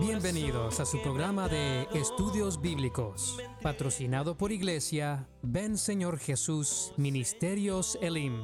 [0.00, 8.40] Bienvenidos a su programa de Estudios Bíblicos, patrocinado por Iglesia Ven Señor Jesús Ministerios Elim.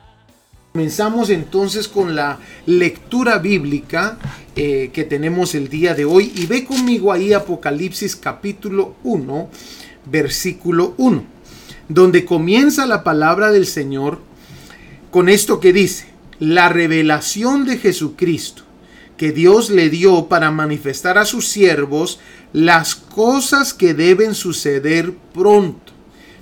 [0.72, 4.16] Comenzamos entonces con la lectura bíblica
[4.56, 9.50] eh, que tenemos el día de hoy y ve conmigo ahí Apocalipsis capítulo 1,
[10.06, 11.24] versículo 1,
[11.90, 14.20] donde comienza la palabra del Señor
[15.10, 16.06] con esto que dice,
[16.38, 18.62] la revelación de Jesucristo
[19.18, 22.18] que Dios le dio para manifestar a sus siervos
[22.54, 25.92] las cosas que deben suceder pronto.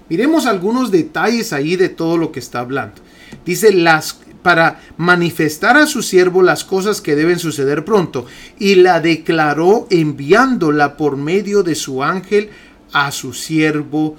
[0.09, 3.03] Miremos algunos detalles ahí de todo lo que está hablando.
[3.45, 8.27] Dice las para manifestar a su siervo las cosas que deben suceder pronto
[8.59, 12.51] y la declaró enviándola por medio de su ángel
[12.93, 14.17] a su siervo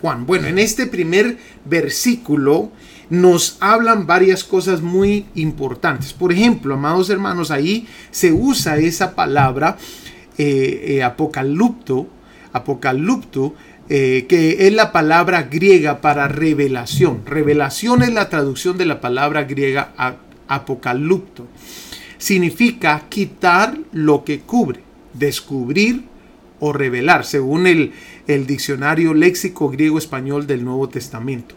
[0.00, 0.26] Juan.
[0.26, 2.70] Bueno, en este primer versículo
[3.10, 6.12] nos hablan varias cosas muy importantes.
[6.12, 9.76] Por ejemplo, amados hermanos, ahí se usa esa palabra
[10.38, 12.08] eh, eh, apocalipto,
[12.52, 13.54] apocalipto,
[13.88, 17.22] eh, que es la palabra griega para revelación.
[17.26, 19.92] Revelación es la traducción de la palabra griega
[20.48, 21.46] apocalipto.
[22.18, 24.80] Significa quitar lo que cubre,
[25.12, 26.04] descubrir
[26.60, 27.92] o revelar, según el,
[28.26, 31.54] el diccionario léxico griego-español del Nuevo Testamento.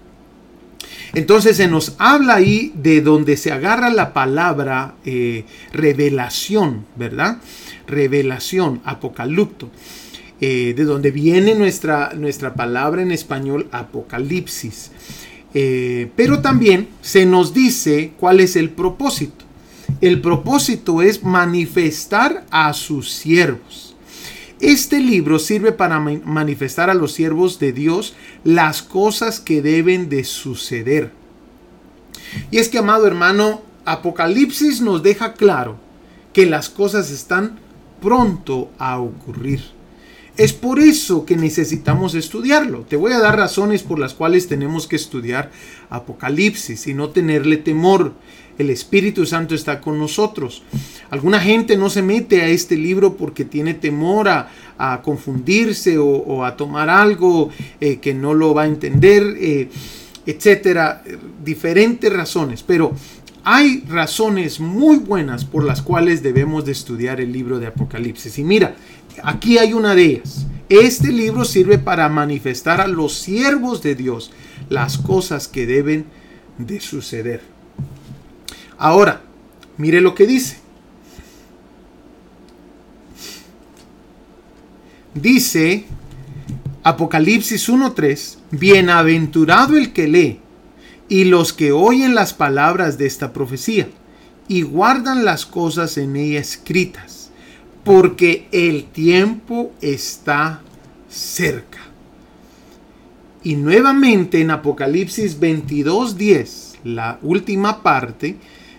[1.14, 7.38] Entonces se nos habla ahí de donde se agarra la palabra eh, revelación, ¿verdad?
[7.88, 9.70] Revelación, apocalipto.
[10.40, 14.92] Eh, de donde viene nuestra, nuestra palabra en español apocalipsis.
[15.56, 19.46] Eh, pero también se nos dice cuál es el propósito.
[20.00, 23.96] El propósito es manifestar a sus siervos.
[24.60, 30.24] Este libro sirve para manifestar a los siervos de Dios las cosas que deben de
[30.24, 31.12] suceder.
[32.52, 35.78] Y es que, amado hermano, Apocalipsis nos deja claro
[36.32, 37.58] que las cosas están
[38.02, 39.77] pronto a ocurrir.
[40.38, 42.82] Es por eso que necesitamos estudiarlo.
[42.82, 45.50] Te voy a dar razones por las cuales tenemos que estudiar
[45.90, 48.14] Apocalipsis y no tenerle temor.
[48.60, 50.62] El Espíritu Santo está con nosotros.
[51.10, 54.52] Alguna gente no se mete a este libro porque tiene temor a,
[55.04, 57.50] confundirse o, a tomar algo
[57.82, 59.70] eh, que no lo va a entender, eh,
[60.28, 61.02] etcétera.
[61.44, 62.62] Diferentes razones.
[62.62, 62.94] Pero
[63.50, 68.38] hay razones muy buenas por las cuales debemos de estudiar el libro de Apocalipsis.
[68.40, 68.76] Y mira,
[69.24, 70.46] Aquí hay una de ellas.
[70.70, 74.32] Este libro sirve para manifestar a los siervos de Dios
[74.70, 76.06] las cosas que deben
[76.58, 77.42] de suceder.
[78.78, 79.22] Ahora,
[79.78, 80.58] mire lo que dice.
[85.14, 85.86] Dice
[86.84, 90.40] Apocalipsis 1.3, bienaventurado el que lee
[91.10, 93.90] y los que oyen las palabras de esta profecía
[94.48, 97.17] y guardan las cosas en ella escritas
[97.88, 100.60] porque el tiempo está
[101.10, 101.80] cerca.
[103.44, 108.36] Y nuevamente en Apocalipsis 22:10, la última parte,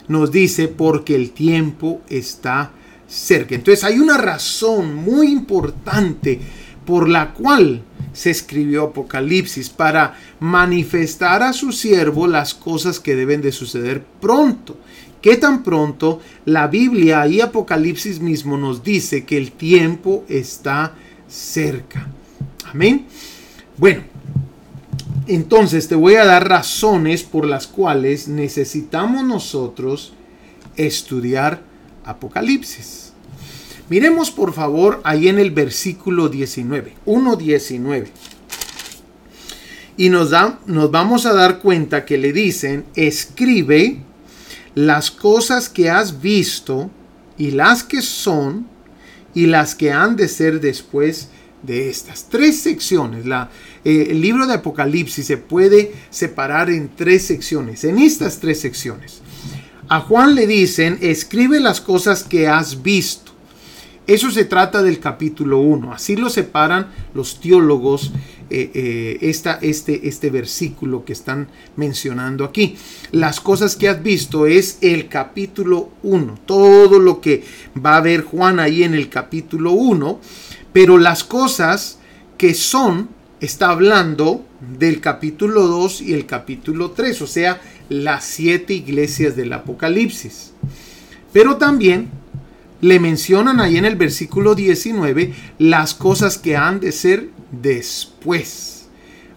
[0.09, 2.73] nos dice porque el tiempo está
[3.09, 3.55] cerca.
[3.55, 6.39] Entonces hay una razón muy importante
[6.85, 7.81] por la cual
[8.13, 14.77] se escribió Apocalipsis para manifestar a su siervo las cosas que deben de suceder pronto
[15.21, 20.95] que tan pronto la Biblia y Apocalipsis mismo nos dice que el tiempo está
[21.29, 22.09] cerca.
[22.65, 23.07] Amén.
[23.77, 24.03] Bueno,
[25.27, 30.15] entonces te voy a dar razones por las cuales necesitamos nosotros
[30.77, 31.63] estudiar
[32.05, 33.13] Apocalipsis.
[33.91, 38.07] Miremos por favor ahí en el versículo 19, 1.19.
[39.97, 44.03] Y nos, da, nos vamos a dar cuenta que le dicen, escribe
[44.75, 46.91] las cosas que has visto
[47.37, 48.67] y las que son
[49.35, 51.29] y las que han de ser después
[51.63, 53.27] de estas tres secciones.
[53.27, 53.51] La,
[53.85, 59.21] eh, el libro de Apocalipsis se puede separar en tres secciones, en estas tres secciones.
[59.89, 63.33] A Juan le dicen, escribe las cosas que has visto.
[64.07, 65.93] Eso se trata del capítulo 1.
[65.93, 68.13] Así lo separan los teólogos
[68.51, 72.77] eh, eh, este, este versículo que están mencionando aquí.
[73.13, 77.45] Las cosas que has visto es el capítulo 1, todo lo que
[77.85, 80.21] va a ver Juan ahí en el capítulo 1,
[80.73, 81.99] pero las cosas
[82.39, 83.09] que son,
[83.41, 84.45] está hablando
[84.79, 90.53] del capítulo 2 y el capítulo 3, o sea, las siete iglesias del Apocalipsis.
[91.33, 92.09] Pero también
[92.81, 98.87] le mencionan ahí en el versículo 19 las cosas que han de ser después.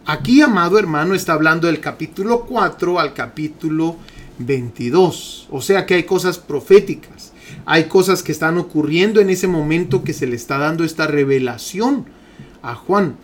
[0.06, 3.98] Aquí, amado hermano, está hablando del capítulo 4 al capítulo
[4.40, 5.48] 22.
[5.52, 7.32] O sea que hay cosas proféticas.
[7.66, 12.06] Hay cosas que están ocurriendo en ese momento que se le está dando esta revelación
[12.62, 13.16] a Juan.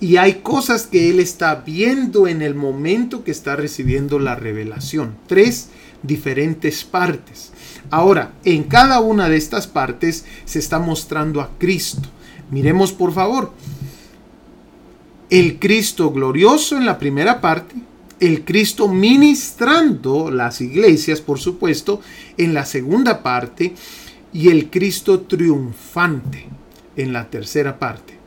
[0.00, 5.16] Y hay cosas que él está viendo en el momento que está recibiendo la revelación.
[5.26, 5.70] Tres
[6.02, 7.52] diferentes partes.
[7.90, 12.08] Ahora, en cada una de estas partes se está mostrando a Cristo.
[12.50, 13.52] Miremos por favor.
[15.30, 17.74] El Cristo glorioso en la primera parte,
[18.18, 22.00] el Cristo ministrando las iglesias, por supuesto,
[22.36, 23.74] en la segunda parte,
[24.32, 26.46] y el Cristo triunfante
[26.96, 28.18] en la tercera parte.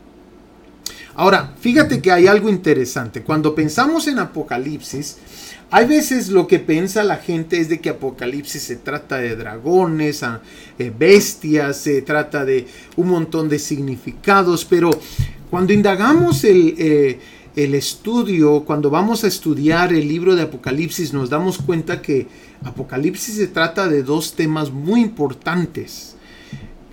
[1.15, 3.21] Ahora, fíjate que hay algo interesante.
[3.21, 5.17] Cuando pensamos en Apocalipsis,
[5.69, 10.23] hay veces lo que piensa la gente es de que Apocalipsis se trata de dragones,
[10.79, 14.89] eh, bestias, se trata de un montón de significados, pero
[15.51, 17.19] cuando indagamos el, eh,
[17.55, 22.25] el estudio, cuando vamos a estudiar el libro de Apocalipsis, nos damos cuenta que
[22.63, 26.15] Apocalipsis se trata de dos temas muy importantes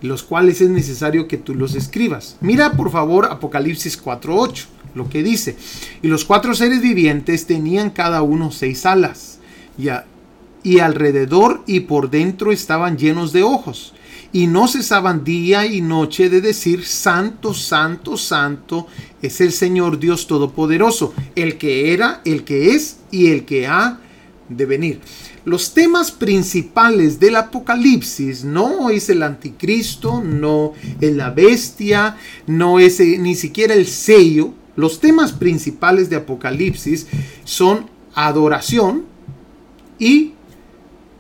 [0.01, 2.37] los cuales es necesario que tú los escribas.
[2.41, 5.57] Mira por favor Apocalipsis 4.8, lo que dice.
[6.03, 9.39] Y los cuatro seres vivientes tenían cada uno seis alas,
[9.77, 9.89] y,
[10.63, 13.95] y alrededor y por dentro estaban llenos de ojos,
[14.33, 18.87] y no cesaban día y noche de decir, Santo, Santo, Santo
[19.23, 24.01] es el Señor Dios Todopoderoso, el que era, el que es y el que ha
[24.49, 25.01] de venir.
[25.45, 32.17] Los temas principales del Apocalipsis no es el anticristo, no es la bestia,
[32.47, 34.53] no es eh, ni siquiera el sello.
[34.77, 37.07] Los temas principales de Apocalipsis
[37.45, 39.05] son adoración
[39.99, 40.33] y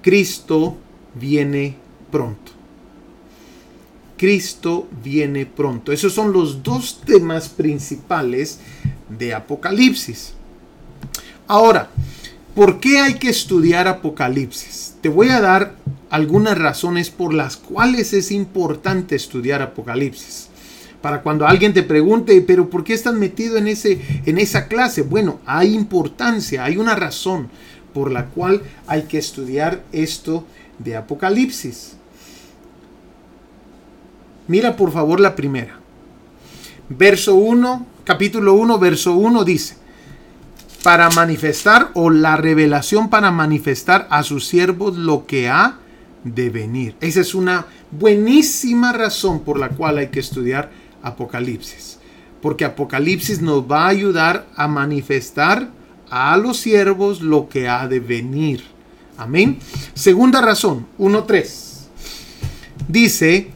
[0.02, 0.76] Cristo
[1.14, 1.76] viene
[2.10, 2.47] pronto.
[4.18, 5.92] Cristo viene pronto.
[5.92, 8.60] Esos son los dos temas principales
[9.08, 10.34] de Apocalipsis.
[11.46, 11.88] Ahora,
[12.58, 14.96] ¿Por qué hay que estudiar Apocalipsis?
[15.00, 15.76] Te voy a dar
[16.10, 20.48] algunas razones por las cuales es importante estudiar Apocalipsis.
[21.00, 25.02] Para cuando alguien te pregunte, pero ¿por qué estás metido en, ese, en esa clase?
[25.02, 27.48] Bueno, hay importancia, hay una razón
[27.94, 30.44] por la cual hay que estudiar esto
[30.80, 31.97] de Apocalipsis.
[34.48, 35.78] Mira por favor la primera.
[36.88, 39.76] Verso 1, capítulo 1, verso 1 dice,
[40.82, 45.78] para manifestar o la revelación para manifestar a sus siervos lo que ha
[46.24, 46.96] de venir.
[47.00, 50.70] Esa es una buenísima razón por la cual hay que estudiar
[51.02, 51.98] Apocalipsis.
[52.40, 55.70] Porque Apocalipsis nos va a ayudar a manifestar
[56.10, 58.64] a los siervos lo que ha de venir.
[59.18, 59.58] Amén.
[59.94, 61.88] Segunda razón, 1.3.
[62.86, 63.50] Dice,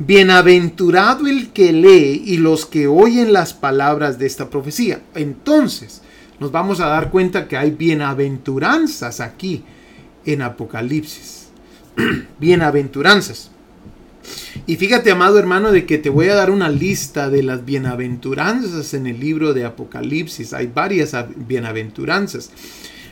[0.00, 5.02] Bienaventurado el que lee y los que oyen las palabras de esta profecía.
[5.16, 6.02] Entonces,
[6.38, 9.64] nos vamos a dar cuenta que hay bienaventuranzas aquí
[10.24, 11.48] en Apocalipsis.
[12.38, 13.50] bienaventuranzas.
[14.68, 18.94] Y fíjate, amado hermano, de que te voy a dar una lista de las bienaventuranzas
[18.94, 20.52] en el libro de Apocalipsis.
[20.52, 22.50] Hay varias bienaventuranzas.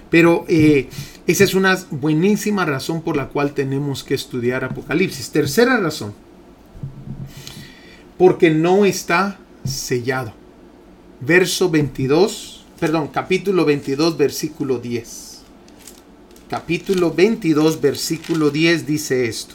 [0.08, 0.88] Pero eh,
[1.26, 5.30] esa es una buenísima razón por la cual tenemos que estudiar Apocalipsis.
[5.30, 6.25] Tercera razón
[8.18, 10.32] porque no está sellado.
[11.20, 15.40] Verso 22, perdón, capítulo 22, versículo 10.
[16.48, 19.54] Capítulo 22, versículo 10 dice esto.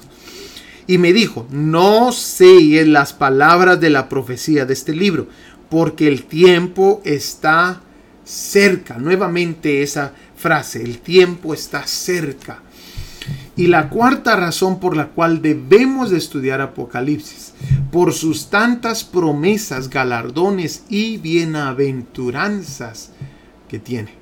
[0.87, 5.27] Y me dijo, no selles las palabras de la profecía de este libro,
[5.69, 7.81] porque el tiempo está
[8.25, 8.97] cerca.
[8.97, 12.61] Nuevamente esa frase, el tiempo está cerca.
[13.55, 17.53] Y la cuarta razón por la cual debemos de estudiar Apocalipsis,
[17.91, 23.11] por sus tantas promesas, galardones y bienaventuranzas
[23.67, 24.13] que tiene.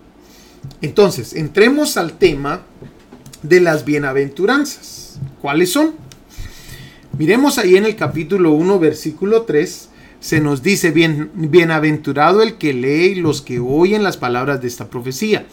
[0.81, 2.63] Entonces, entremos al tema
[3.43, 5.19] de las bienaventuranzas.
[5.41, 5.93] ¿Cuáles son?
[7.17, 12.73] Miremos ahí en el capítulo 1, versículo 3, se nos dice, Bien, bienaventurado el que
[12.73, 15.45] lee y los que oyen las palabras de esta profecía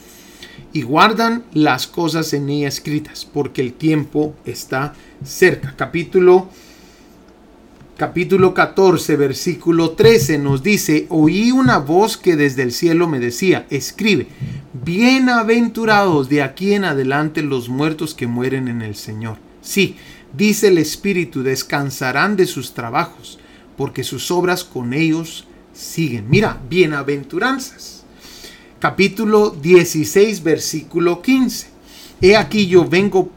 [0.73, 4.95] y guardan las cosas en ella escritas, porque el tiempo está
[5.25, 5.75] cerca.
[5.77, 6.49] Capítulo
[7.97, 13.67] capítulo 14, versículo 13 nos dice, oí una voz que desde el cielo me decía,
[13.71, 14.26] escribe,
[14.85, 19.38] bienaventurados de aquí en adelante los muertos que mueren en el Señor.
[19.62, 19.97] Sí,
[20.37, 23.38] dice el Espíritu, descansarán de sus trabajos,
[23.76, 26.29] porque sus obras con ellos siguen.
[26.29, 27.97] Mira, bienaventuranzas
[28.79, 31.69] capítulo 16, versículo 15.
[32.21, 33.31] He aquí yo vengo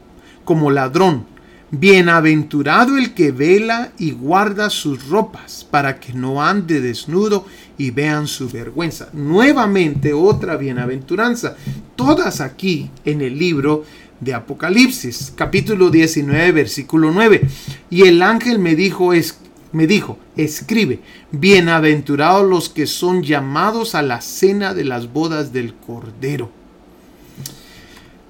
[0.44, 1.26] como ladrón.
[1.72, 7.46] Bienaventurado el que vela y guarda sus ropas, para que no ande desnudo
[7.78, 9.08] y vean su vergüenza.
[9.12, 11.54] Nuevamente otra bienaventuranza.
[11.94, 13.84] Todas aquí en el libro
[14.18, 17.42] de Apocalipsis, capítulo 19, versículo 9.
[17.88, 19.38] Y el ángel me dijo, es,
[19.70, 20.98] me dijo, escribe,
[21.30, 26.59] bienaventurados los que son llamados a la cena de las bodas del Cordero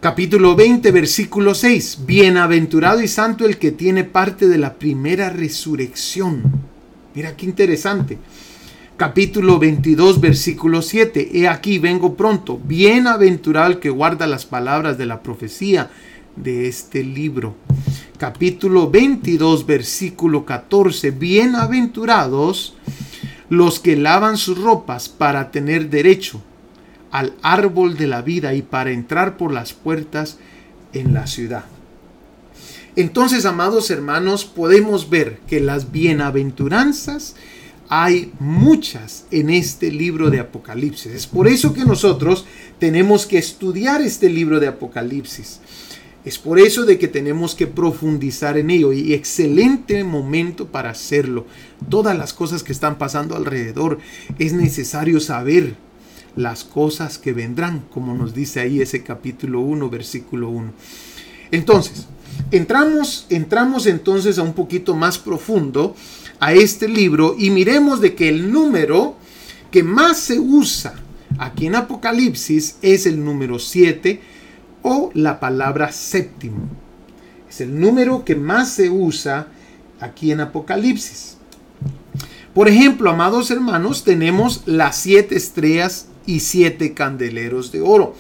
[0.00, 2.00] capítulo 20, versículo 6.
[2.07, 6.42] Bienaventurado y santo el que tiene parte de la primera resurrección.
[7.14, 8.19] Mira qué interesante.
[8.97, 11.30] Capítulo 22, versículo 7.
[11.35, 12.59] He aquí, vengo pronto.
[12.64, 15.90] Bienaventurado el que guarda las palabras de la profecía
[16.35, 17.54] de este libro.
[18.16, 21.11] Capítulo 22, versículo 14.
[21.11, 22.75] Bienaventurados
[23.50, 26.42] los que lavan sus ropas para tener derecho
[27.10, 30.38] al árbol de la vida y para entrar por las puertas
[30.92, 31.64] en la ciudad.
[32.96, 37.36] Entonces, amados hermanos, podemos ver que las bienaventuranzas
[37.88, 41.12] hay muchas en este libro de Apocalipsis.
[41.12, 42.46] Es por eso que nosotros
[42.78, 45.60] tenemos que estudiar este libro de Apocalipsis.
[46.24, 51.46] Es por eso de que tenemos que profundizar en ello y excelente momento para hacerlo.
[51.88, 53.98] Todas las cosas que están pasando alrededor
[54.38, 55.74] es necesario saber
[56.37, 60.72] las cosas que vendrán, como nos dice ahí ese capítulo 1, versículo 1.
[61.50, 62.06] Entonces,
[62.50, 65.94] entramos, entramos entonces a un poquito más profundo
[66.38, 69.16] a este libro y miremos de que el número
[69.70, 70.94] que más se usa
[71.38, 74.20] aquí en Apocalipsis es el número 7
[74.82, 76.68] o la palabra séptimo.
[77.49, 79.49] Es el número que más se usa
[80.00, 81.37] aquí en Apocalipsis.
[82.54, 88.14] Por ejemplo, amados hermanos, tenemos las siete estrellas y siete candeleros de oro.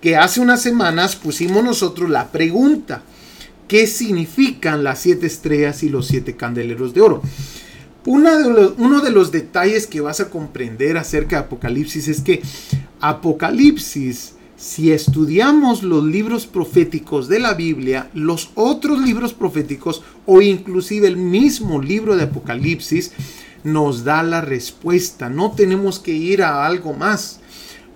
[0.00, 3.02] Que hace unas semanas pusimos nosotros la pregunta,
[3.68, 7.22] ¿qué significan las siete estrellas y los siete candeleros de oro?
[8.04, 12.42] de uno de los detalles que vas a comprender acerca de Apocalipsis es que
[13.00, 21.08] Apocalipsis, si estudiamos los libros proféticos de la Biblia, los otros libros proféticos o inclusive
[21.08, 23.12] el mismo libro de Apocalipsis,
[23.62, 25.30] nos da la respuesta.
[25.30, 27.40] No tenemos que ir a algo más.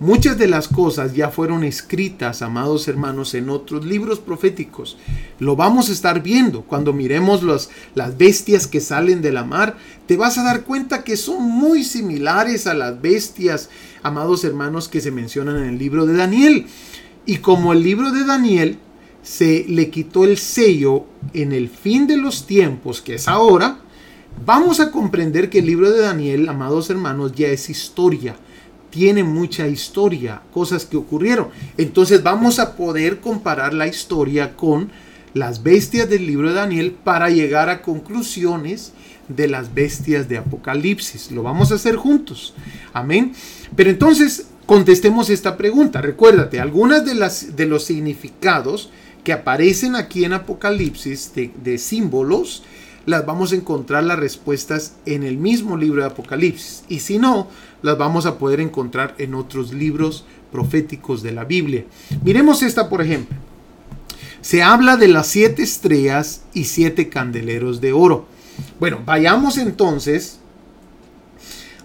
[0.00, 4.96] Muchas de las cosas ya fueron escritas, amados hermanos, en otros libros proféticos.
[5.40, 9.76] Lo vamos a estar viendo cuando miremos las bestias que salen de la mar.
[10.06, 13.70] Te vas a dar cuenta que son muy similares a las bestias,
[14.04, 16.66] amados hermanos, que se mencionan en el libro de Daniel.
[17.26, 18.78] Y como el libro de Daniel
[19.24, 23.80] se le quitó el sello en el fin de los tiempos, que es ahora,
[24.46, 28.36] vamos a comprender que el libro de Daniel, amados hermanos, ya es historia
[28.90, 31.48] tiene mucha historia, cosas que ocurrieron.
[31.76, 34.90] Entonces vamos a poder comparar la historia con
[35.34, 38.92] las bestias del libro de Daniel para llegar a conclusiones
[39.28, 41.30] de las bestias de Apocalipsis.
[41.30, 42.54] Lo vamos a hacer juntos.
[42.92, 43.32] Amén.
[43.76, 46.00] Pero entonces contestemos esta pregunta.
[46.00, 48.90] Recuérdate, algunas de, las, de los significados
[49.22, 52.62] que aparecen aquí en Apocalipsis de, de símbolos,
[53.08, 56.84] las vamos a encontrar las respuestas en el mismo libro de Apocalipsis.
[56.90, 57.48] Y si no,
[57.80, 61.86] las vamos a poder encontrar en otros libros proféticos de la Biblia.
[62.22, 63.34] Miremos esta, por ejemplo.
[64.42, 68.26] Se habla de las siete estrellas y siete candeleros de oro.
[68.78, 70.38] Bueno, vayamos entonces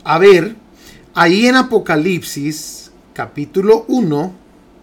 [0.03, 0.57] a ver
[1.13, 4.33] ahí en Apocalipsis capítulo 1,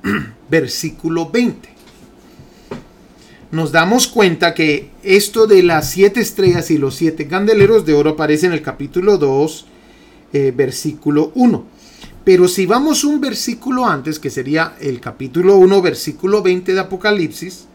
[0.50, 1.68] versículo 20.
[3.52, 8.10] Nos damos cuenta que esto de las siete estrellas y los siete candeleros de oro
[8.10, 9.66] aparece en el capítulo 2,
[10.32, 11.64] eh, versículo 1.
[12.22, 17.66] Pero si vamos un versículo antes, que sería el capítulo 1, versículo 20 de Apocalipsis,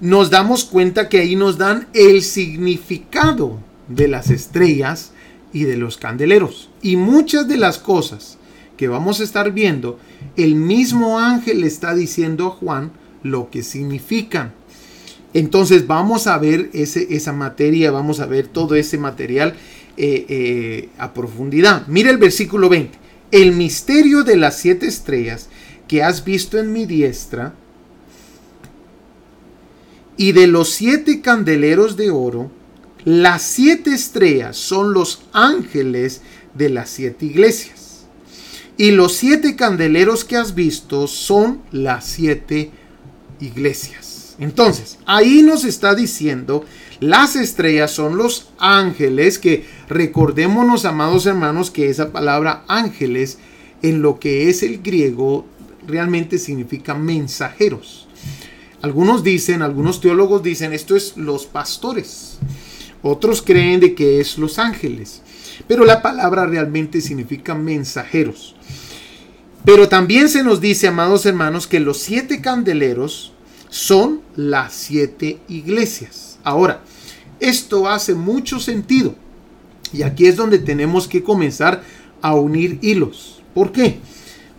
[0.00, 5.12] nos damos cuenta que ahí nos dan el significado de las estrellas
[5.52, 6.68] y de los candeleros.
[6.82, 8.38] Y muchas de las cosas
[8.76, 10.00] que vamos a estar viendo,
[10.36, 12.90] el mismo ángel está diciendo a Juan
[13.22, 14.52] lo que significan.
[15.34, 19.54] Entonces vamos a ver ese, esa materia, vamos a ver todo ese material
[19.96, 21.86] eh, eh, a profundidad.
[21.88, 22.96] Mira el versículo 20.
[23.32, 25.48] El misterio de las siete estrellas
[25.88, 27.52] que has visto en mi diestra
[30.16, 32.50] y de los siete candeleros de oro,
[33.04, 36.22] las siete estrellas son los ángeles
[36.54, 38.06] de las siete iglesias.
[38.76, 42.70] Y los siete candeleros que has visto son las siete
[43.40, 44.13] iglesias.
[44.38, 46.64] Entonces, ahí nos está diciendo
[47.00, 53.38] las estrellas son los ángeles que recordémonos, amados hermanos, que esa palabra ángeles
[53.82, 55.44] en lo que es el griego
[55.86, 58.08] realmente significa mensajeros.
[58.80, 62.38] Algunos dicen, algunos teólogos dicen, esto es los pastores.
[63.02, 65.20] Otros creen de que es los ángeles.
[65.68, 68.56] Pero la palabra realmente significa mensajeros.
[69.64, 73.33] Pero también se nos dice, amados hermanos, que los siete candeleros
[73.74, 76.38] son las siete iglesias.
[76.44, 76.82] Ahora,
[77.40, 79.16] esto hace mucho sentido.
[79.92, 81.82] Y aquí es donde tenemos que comenzar
[82.22, 83.42] a unir hilos.
[83.52, 83.98] ¿Por qué?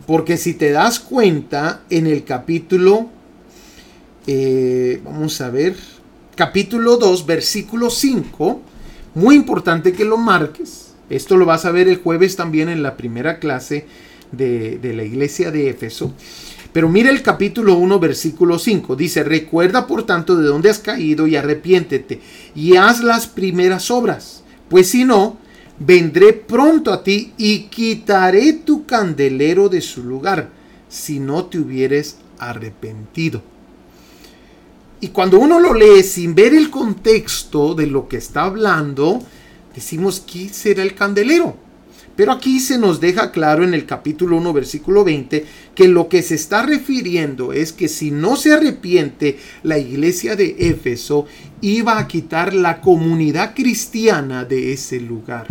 [0.06, 3.08] Porque si te das cuenta, en el capítulo,
[4.26, 5.76] eh, vamos a ver,
[6.34, 8.60] capítulo 2, versículo 5,
[9.14, 10.92] muy importante que lo marques.
[11.08, 13.86] Esto lo vas a ver el jueves también en la primera clase
[14.30, 16.12] de, de la iglesia de Éfeso.
[16.76, 18.96] Pero mira el capítulo 1, versículo 5.
[18.96, 22.20] Dice, recuerda por tanto de dónde has caído y arrepiéntete
[22.54, 24.44] y haz las primeras obras.
[24.68, 25.38] Pues si no,
[25.78, 30.50] vendré pronto a ti y quitaré tu candelero de su lugar,
[30.86, 33.40] si no te hubieres arrepentido.
[35.00, 39.22] Y cuando uno lo lee sin ver el contexto de lo que está hablando,
[39.74, 41.56] decimos, ¿qué será el candelero?
[42.16, 45.44] Pero aquí se nos deja claro en el capítulo 1, versículo 20,
[45.74, 50.56] que lo que se está refiriendo es que si no se arrepiente la iglesia de
[50.58, 51.26] Éfeso,
[51.60, 55.46] iba a quitar la comunidad cristiana de ese lugar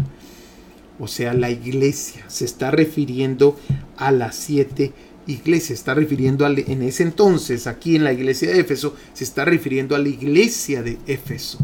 [1.00, 2.24] o sea, la iglesia.
[2.28, 3.58] Se está refiriendo
[3.98, 4.94] a las siete
[5.28, 5.80] iglesias.
[5.80, 10.00] Está refiriendo en ese entonces, aquí en la iglesia de Éfeso, se está refiriendo a
[10.00, 11.60] la iglesia de Éfeso.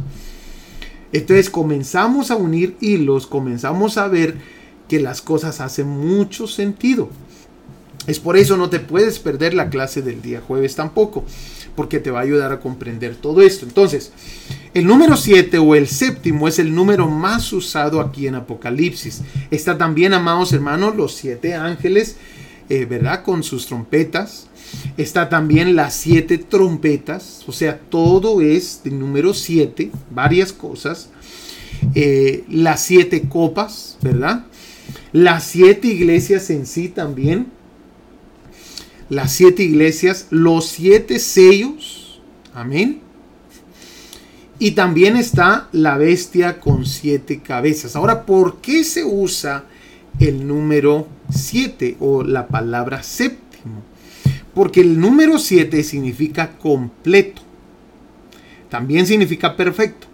[1.13, 4.37] Entonces comenzamos a unir hilos, comenzamos a ver
[4.91, 7.07] que las cosas hacen mucho sentido.
[8.07, 11.23] Es por eso no te puedes perder la clase del día jueves tampoco,
[11.77, 13.65] porque te va a ayudar a comprender todo esto.
[13.65, 14.11] Entonces,
[14.73, 19.21] el número 7 o el séptimo es el número más usado aquí en Apocalipsis.
[19.49, 22.17] Está también, amados hermanos, los siete ángeles,
[22.67, 23.23] eh, ¿verdad?
[23.23, 24.47] Con sus trompetas.
[24.97, 31.07] Está también las siete trompetas, o sea, todo es de número 7, varias cosas.
[31.95, 34.47] Eh, las siete copas, ¿verdad?
[35.13, 37.47] Las siete iglesias en sí también
[39.11, 42.21] las siete iglesias, los siete sellos.
[42.53, 43.01] Amén.
[44.57, 47.97] Y también está la bestia con siete cabezas.
[47.97, 49.65] Ahora, ¿por qué se usa
[50.17, 53.83] el número siete o la palabra séptimo?
[54.53, 57.41] Porque el número siete significa completo.
[58.69, 60.07] También significa perfecto.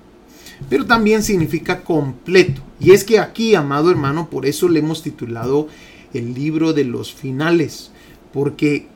[0.70, 2.62] Pero también significa completo.
[2.80, 5.68] Y es que aquí, amado hermano, por eso le hemos titulado
[6.14, 7.92] el libro de los finales
[8.38, 8.88] porque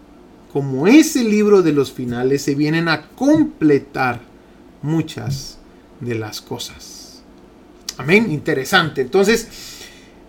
[0.54, 4.22] como es el libro de los finales, se vienen a completar
[4.82, 5.58] muchas
[6.00, 7.24] de las cosas.
[7.98, 9.02] Amén, interesante.
[9.02, 9.48] Entonces,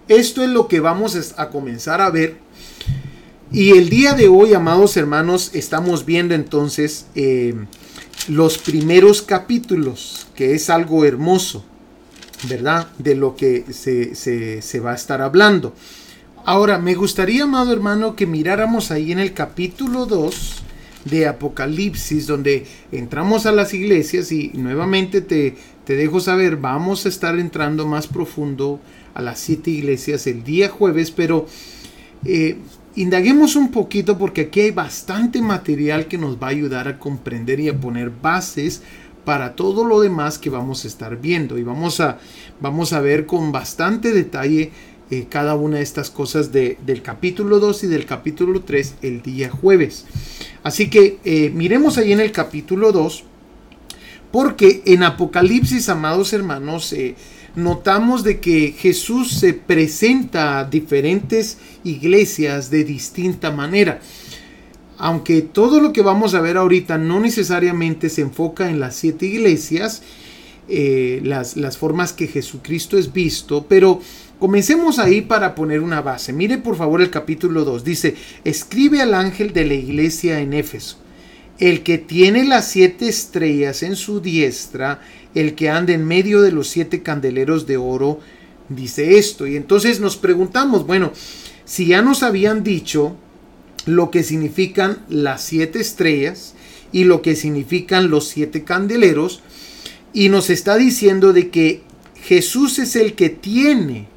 [0.08, 2.36] esto es lo que vamos a comenzar a ver.
[3.50, 7.54] Y el día de hoy, amados hermanos, estamos viendo entonces eh,
[8.28, 11.64] los primeros capítulos, que es algo hermoso,
[12.48, 12.88] ¿verdad?
[12.98, 15.74] De lo que se, se va a estar hablando.
[16.44, 20.62] Ahora, me gustaría, amado hermano, que miráramos ahí en el capítulo 2
[21.04, 27.08] de Apocalipsis, donde entramos a las iglesias y nuevamente te, te dejo saber, vamos a
[27.08, 28.80] estar entrando más profundo
[29.14, 31.46] a las siete iglesias el día jueves, pero
[32.24, 32.56] eh,
[32.96, 37.60] indaguemos un poquito porque aquí hay bastante material que nos va a ayudar a comprender
[37.60, 38.82] y a poner bases
[39.24, 42.18] para todo lo demás que vamos a estar viendo y vamos a,
[42.60, 44.72] vamos a ver con bastante detalle
[45.10, 49.22] eh, cada una de estas cosas de, del capítulo 2 y del capítulo 3 el
[49.22, 50.06] día jueves.
[50.62, 53.24] Así que eh, miremos ahí en el capítulo 2,
[54.30, 57.14] porque en Apocalipsis, amados hermanos, eh,
[57.54, 64.00] notamos de que Jesús se presenta a diferentes iglesias de distinta manera.
[64.98, 69.26] Aunque todo lo que vamos a ver ahorita no necesariamente se enfoca en las siete
[69.26, 70.02] iglesias,
[70.68, 74.00] las, las formas que Jesucristo es visto, pero
[74.42, 76.32] Comencemos ahí para poner una base.
[76.32, 77.84] Mire por favor el capítulo 2.
[77.84, 80.96] Dice, escribe al ángel de la iglesia en Éfeso,
[81.60, 85.00] el que tiene las siete estrellas en su diestra,
[85.34, 88.20] el que anda en medio de los siete candeleros de oro,
[88.68, 89.46] dice esto.
[89.46, 91.12] Y entonces nos preguntamos, bueno,
[91.64, 93.16] si ya nos habían dicho
[93.86, 96.54] lo que significan las siete estrellas
[96.92, 99.40] y lo que significan los siete candeleros,
[100.12, 101.82] y nos está diciendo de que
[102.22, 104.08] Jesús es el que tiene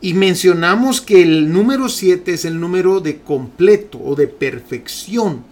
[0.00, 5.44] y mencionamos que el número 7 es el número de completo o de perfección.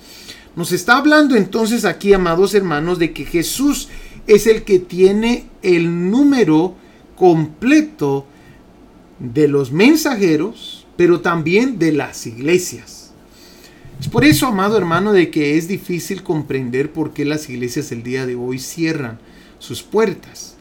[0.54, 3.88] Nos está hablando entonces aquí, amados hermanos, de que Jesús
[4.26, 6.74] es el que tiene el número
[7.16, 8.26] completo
[9.18, 13.12] de los mensajeros, pero también de las iglesias.
[14.00, 18.02] Es por eso, amado hermano, de que es difícil comprender por qué las iglesias el
[18.02, 19.18] día de hoy cierran
[19.58, 20.56] sus puertas.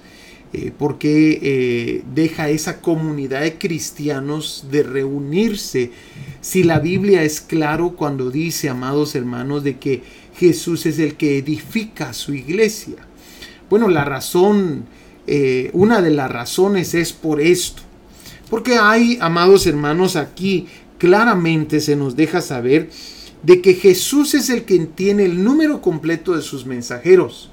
[0.54, 5.91] Eh, porque eh, deja esa comunidad de cristianos de reunirse.
[6.41, 10.04] Si la Biblia es claro cuando dice, amados hermanos, de que
[10.36, 13.08] Jesús es el que edifica su iglesia.
[13.71, 14.84] Bueno, la razón,
[15.27, 17.81] eh, una de las razones es por esto.
[18.49, 22.89] Porque hay, amados hermanos, aquí claramente se nos deja saber
[23.43, 27.49] de que Jesús es el que tiene el número completo de sus mensajeros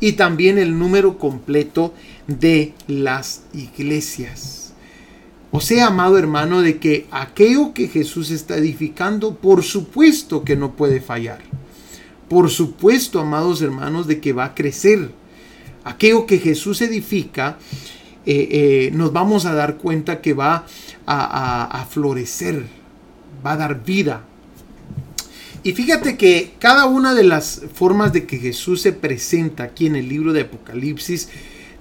[0.00, 1.92] y también el número completo
[2.26, 4.72] de las iglesias.
[5.50, 10.76] O sea, amado hermano, de que aquello que Jesús está edificando, por supuesto que no
[10.76, 11.40] puede fallar.
[12.30, 15.20] Por supuesto, amados hermanos, de que va a crecer.
[15.84, 17.58] Aquello que Jesús edifica,
[18.24, 20.66] eh, eh, nos vamos a dar cuenta que va
[21.06, 22.64] a florecer,
[23.44, 24.24] va a dar vida.
[25.64, 29.94] Y fíjate que cada una de las formas de que Jesús se presenta aquí en
[29.94, 31.28] el libro de Apocalipsis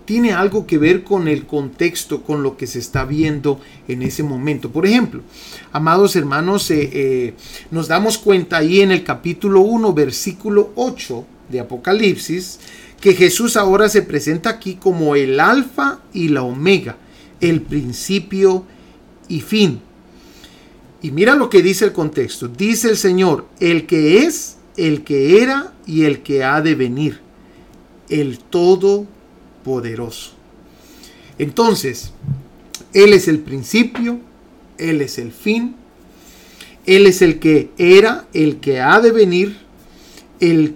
[0.05, 4.21] tiene algo que ver con el contexto, con lo que se está viendo en ese
[4.21, 4.69] momento.
[4.69, 5.21] Por ejemplo,
[5.71, 7.33] amados hermanos, eh,
[7.71, 12.59] nos damos cuenta ahí en el capítulo 1, versículo 8 de Apocalipsis,
[13.01, 16.97] que Jesús ahora se presenta aquí como el alfa y la omega,
[17.41, 18.63] el principio
[19.27, 19.81] y fin.
[21.01, 22.47] Y mira lo que dice el contexto.
[22.47, 27.19] Dice el Señor, el que es, el que era y el que ha de venir,
[28.07, 29.07] el todo
[29.63, 30.33] poderoso.
[31.39, 32.11] Entonces,
[32.93, 34.19] Él es el principio,
[34.77, 35.75] Él es el fin,
[36.85, 39.57] Él es el que era, el que ha de venir,
[40.39, 40.75] el,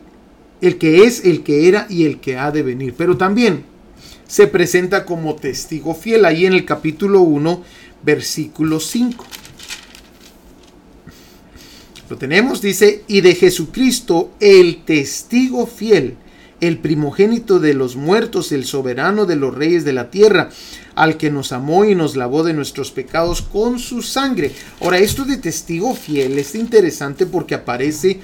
[0.65, 2.93] el que es, el que era y el que ha de venir.
[2.97, 3.63] Pero también
[4.27, 7.63] se presenta como testigo fiel ahí en el capítulo 1,
[8.03, 9.25] versículo 5.
[12.09, 16.17] Lo tenemos, dice, y de Jesucristo, el testigo fiel
[16.61, 20.49] el primogénito de los muertos, el soberano de los reyes de la tierra,
[20.95, 24.51] al que nos amó y nos lavó de nuestros pecados con su sangre.
[24.81, 28.19] Ahora, esto de testigo fiel es interesante porque aparece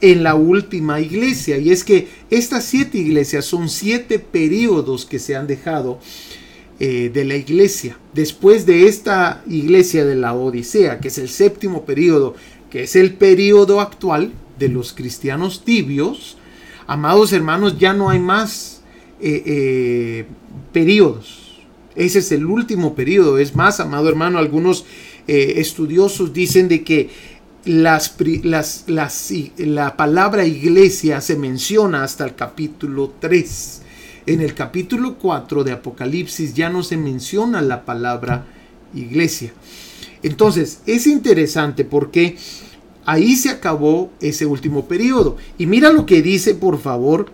[0.00, 5.36] en la última iglesia, y es que estas siete iglesias son siete periodos que se
[5.36, 5.98] han dejado
[6.80, 7.98] eh, de la iglesia.
[8.12, 12.34] Después de esta iglesia de la Odisea, que es el séptimo periodo,
[12.70, 16.36] que es el periodo actual de los cristianos tibios,
[16.86, 18.82] Amados hermanos, ya no hay más
[19.20, 20.24] eh, eh,
[20.72, 21.62] periodos.
[21.96, 23.38] Ese es el último periodo.
[23.38, 24.84] Es más, amado hermano, algunos
[25.26, 27.08] eh, estudiosos dicen de que
[27.64, 28.16] las,
[29.56, 33.80] la palabra iglesia se menciona hasta el capítulo 3.
[34.26, 38.46] En el capítulo 4 de Apocalipsis ya no se menciona la palabra
[38.94, 39.52] iglesia.
[40.22, 42.36] Entonces, es interesante porque
[43.06, 45.36] Ahí se acabó ese último periodo.
[45.58, 47.30] Y mira lo que dice, por favor,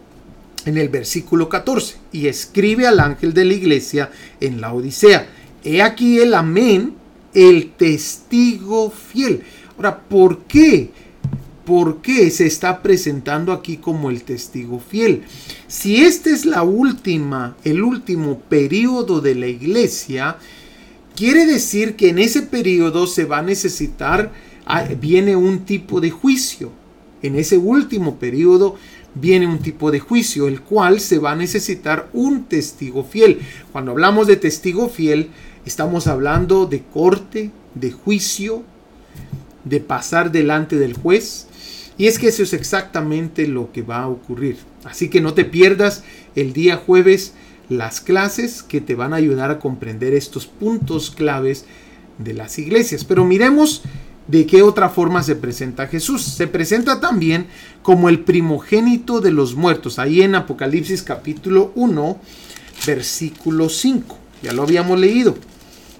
[0.64, 1.96] en el versículo 14.
[2.12, 5.28] Y escribe al ángel de la iglesia en la Odisea.
[5.62, 6.94] He aquí el amén,
[7.34, 9.42] el testigo fiel.
[9.80, 10.90] Ahora, ¿por qué?
[11.64, 15.22] ¿Por qué se está presentando aquí como el testigo fiel?
[15.68, 20.36] Si este es la última, el último periodo de la iglesia,
[21.16, 24.30] quiere decir que en ese periodo se va a necesitar
[24.72, 26.70] Ah, viene un tipo de juicio.
[27.22, 28.76] En ese último periodo
[29.16, 33.40] viene un tipo de juicio, el cual se va a necesitar un testigo fiel.
[33.72, 35.30] Cuando hablamos de testigo fiel,
[35.66, 38.62] estamos hablando de corte, de juicio,
[39.64, 41.46] de pasar delante del juez.
[41.98, 44.58] Y es que eso es exactamente lo que va a ocurrir.
[44.84, 46.02] Así que no te pierdas
[46.34, 47.34] el día jueves
[47.68, 51.66] las clases que te van a ayudar a comprender estos puntos claves
[52.18, 53.04] de las iglesias.
[53.04, 53.82] Pero miremos
[54.30, 56.22] ¿De qué otra forma se presenta Jesús?
[56.22, 57.46] Se presenta también
[57.82, 62.20] como el primogénito de los muertos, ahí en Apocalipsis capítulo 1,
[62.86, 64.18] versículo 5.
[64.44, 65.36] Ya lo habíamos leído.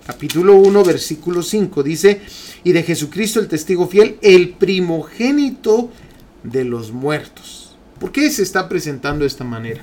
[0.06, 2.20] Capítulo 1, versículo 5 dice,
[2.64, 5.90] y de Jesucristo el testigo fiel, el primogénito
[6.42, 7.76] de los muertos.
[7.98, 9.82] ¿Por qué se está presentando de esta manera?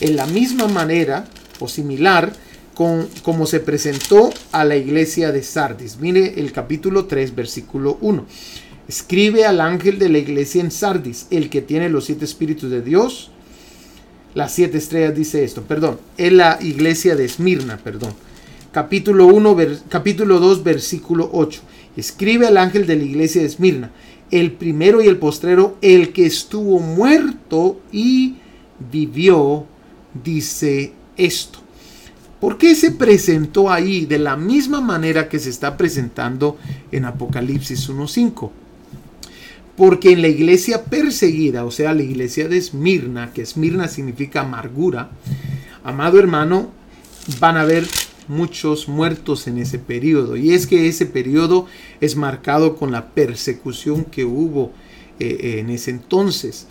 [0.00, 1.26] En la misma manera
[1.60, 2.32] o similar
[2.74, 5.96] como se presentó a la iglesia de Sardis.
[5.98, 8.26] Mire el capítulo 3, versículo 1.
[8.86, 12.82] Escribe al ángel de la iglesia en Sardis, el que tiene los siete espíritus de
[12.82, 13.30] Dios.
[14.34, 18.12] Las siete estrellas dice esto, perdón, en la iglesia de Esmirna, perdón.
[18.72, 19.56] Capítulo 1,
[19.88, 21.62] capítulo 2, versículo 8.
[21.96, 23.90] Escribe al ángel de la iglesia de Esmirna,
[24.30, 28.36] el primero y el postrero, el que estuvo muerto y
[28.90, 29.66] vivió,
[30.24, 31.60] dice esto.
[32.40, 36.58] ¿Por qué se presentó ahí de la misma manera que se está presentando
[36.92, 38.50] en Apocalipsis 1.5?
[39.76, 45.10] porque en la iglesia perseguida, o sea, la iglesia de Esmirna, que Esmirna significa amargura,
[45.84, 46.70] amado hermano,
[47.38, 47.86] van a haber
[48.28, 50.36] muchos muertos en ese periodo.
[50.36, 51.66] Y es que ese periodo
[52.00, 54.72] es marcado con la persecución que hubo
[55.18, 56.66] eh, en ese entonces.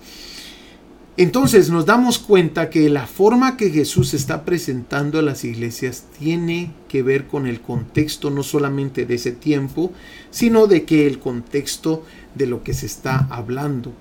[1.18, 6.72] Entonces nos damos cuenta que la forma que Jesús está presentando a las iglesias tiene
[6.90, 9.94] que ver con el contexto no solamente de ese tiempo,
[10.30, 12.04] sino de que el contexto
[12.36, 13.94] de lo que se está hablando.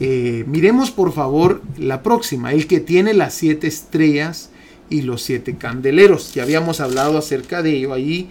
[0.00, 4.50] Eh, miremos por favor la próxima, el que tiene las siete estrellas
[4.90, 6.34] y los siete candeleros.
[6.34, 7.92] Ya habíamos hablado acerca de ello.
[7.92, 8.28] Ahí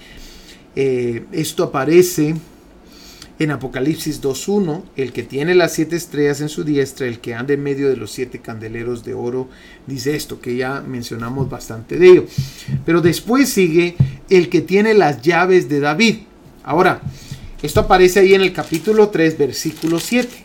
[0.76, 2.36] eh, esto aparece
[3.40, 7.54] en Apocalipsis 2.1, el que tiene las siete estrellas en su diestra, el que anda
[7.54, 9.50] en medio de los siete candeleros de oro,
[9.88, 12.26] dice esto, que ya mencionamos bastante de ello.
[12.86, 13.96] Pero después sigue
[14.30, 16.18] el que tiene las llaves de David.
[16.64, 17.02] Ahora,
[17.62, 20.43] esto aparece ahí en el capítulo 3, versículo 7.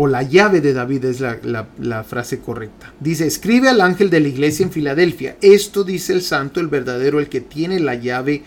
[0.00, 2.92] O la llave de David es la, frase correcta.
[3.00, 5.36] Dice, escribe al ángel de la iglesia en Filadelfia.
[5.40, 8.44] Esto dice el santo, el verdadero, el que tiene la llave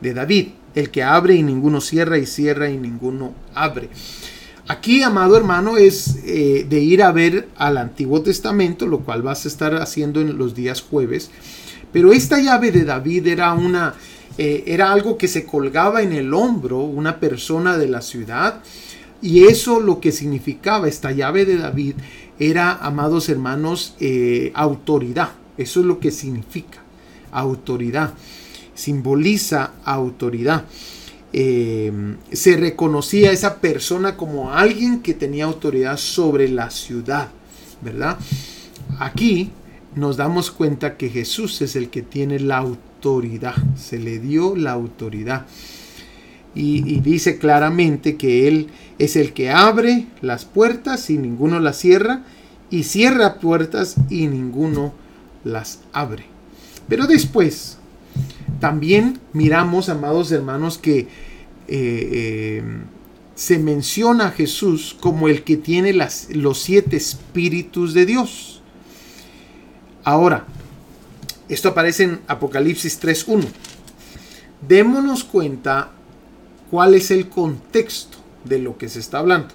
[0.00, 3.90] de David, el que abre y ninguno cierra y cierra y ninguno abre.
[4.66, 9.44] Aquí, amado hermano, es eh, de ir a ver al Antiguo Testamento, lo cual vas
[9.44, 11.30] a estar haciendo en los días jueves.
[11.92, 13.92] Pero esta llave de David era una,
[14.38, 18.62] eh, era algo que se colgaba en el hombro, una persona de la ciudad
[19.24, 21.94] y eso lo que significaba esta llave de David
[22.38, 25.30] era, amados hermanos, eh, autoridad.
[25.56, 26.80] Eso es lo que significa,
[27.32, 28.12] autoridad.
[28.74, 30.66] Simboliza autoridad.
[31.32, 31.90] Eh,
[32.32, 37.30] se reconocía a esa persona como alguien que tenía autoridad sobre la ciudad,
[37.80, 38.18] ¿verdad?
[38.98, 39.52] Aquí
[39.94, 44.72] nos damos cuenta que Jesús es el que tiene la autoridad, se le dio la
[44.72, 45.46] autoridad
[46.54, 52.22] y, dice claramente que Él es el que abre las puertas y ninguno las cierra,
[52.70, 54.92] y cierra puertas y ninguno
[55.44, 56.24] las abre.
[56.88, 57.78] Pero después,
[58.60, 61.08] también miramos, amados hermanos, que eh,
[61.68, 62.62] eh,
[63.34, 68.62] se menciona a Jesús como el que tiene las, los siete espíritus de Dios.
[70.04, 70.46] Ahora,
[71.48, 73.44] esto aparece en Apocalipsis 3.1.
[74.66, 75.90] Démonos cuenta
[76.70, 79.48] cuál es el contexto de lo que se está hablando.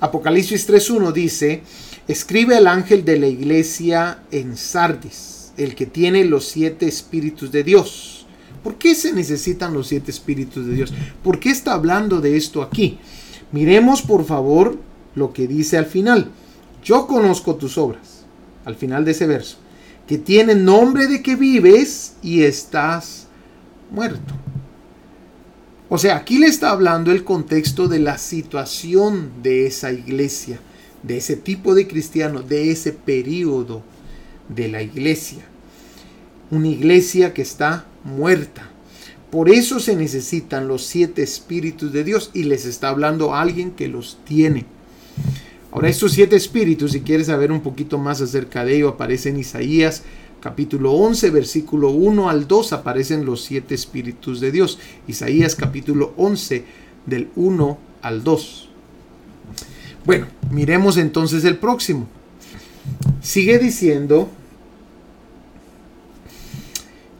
[0.00, 1.62] Apocalipsis 3.1 dice,
[2.08, 7.64] escribe al ángel de la iglesia en Sardis, el que tiene los siete espíritus de
[7.64, 8.26] Dios.
[8.62, 10.92] ¿Por qué se necesitan los siete espíritus de Dios?
[11.22, 12.98] ¿Por qué está hablando de esto aquí?
[13.52, 14.78] Miremos por favor
[15.14, 16.30] lo que dice al final.
[16.82, 18.24] Yo conozco tus obras,
[18.64, 19.58] al final de ese verso,
[20.06, 23.26] que tienen nombre de que vives y estás
[23.90, 24.34] muerto.
[25.92, 30.60] O sea, aquí le está hablando el contexto de la situación de esa iglesia,
[31.02, 33.82] de ese tipo de cristiano, de ese periodo
[34.48, 35.40] de la iglesia.
[36.52, 38.70] Una iglesia que está muerta.
[39.32, 43.88] Por eso se necesitan los siete espíritus de Dios y les está hablando alguien que
[43.88, 44.66] los tiene.
[45.72, 49.40] Ahora, estos siete espíritus, si quieres saber un poquito más acerca de ello, aparece en
[49.40, 50.04] Isaías
[50.40, 54.78] capítulo 11, versículo 1 al 2 aparecen los siete espíritus de Dios.
[55.06, 56.64] Isaías capítulo 11
[57.06, 58.68] del 1 al 2.
[60.04, 62.08] Bueno, miremos entonces el próximo.
[63.20, 64.30] Sigue diciendo,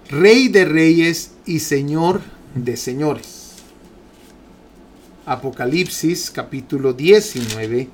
[0.09, 2.23] Rey de reyes y Señor
[2.55, 3.53] de señores.
[5.27, 7.89] Apocalipsis capítulo 19,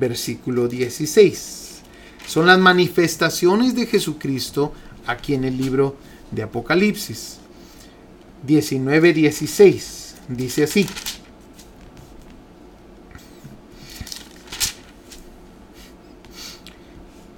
[0.00, 1.63] versículo 16
[2.26, 4.72] son las manifestaciones de Jesucristo
[5.06, 5.96] aquí en el libro
[6.30, 7.38] de Apocalipsis.
[8.46, 10.86] 19:16 dice así.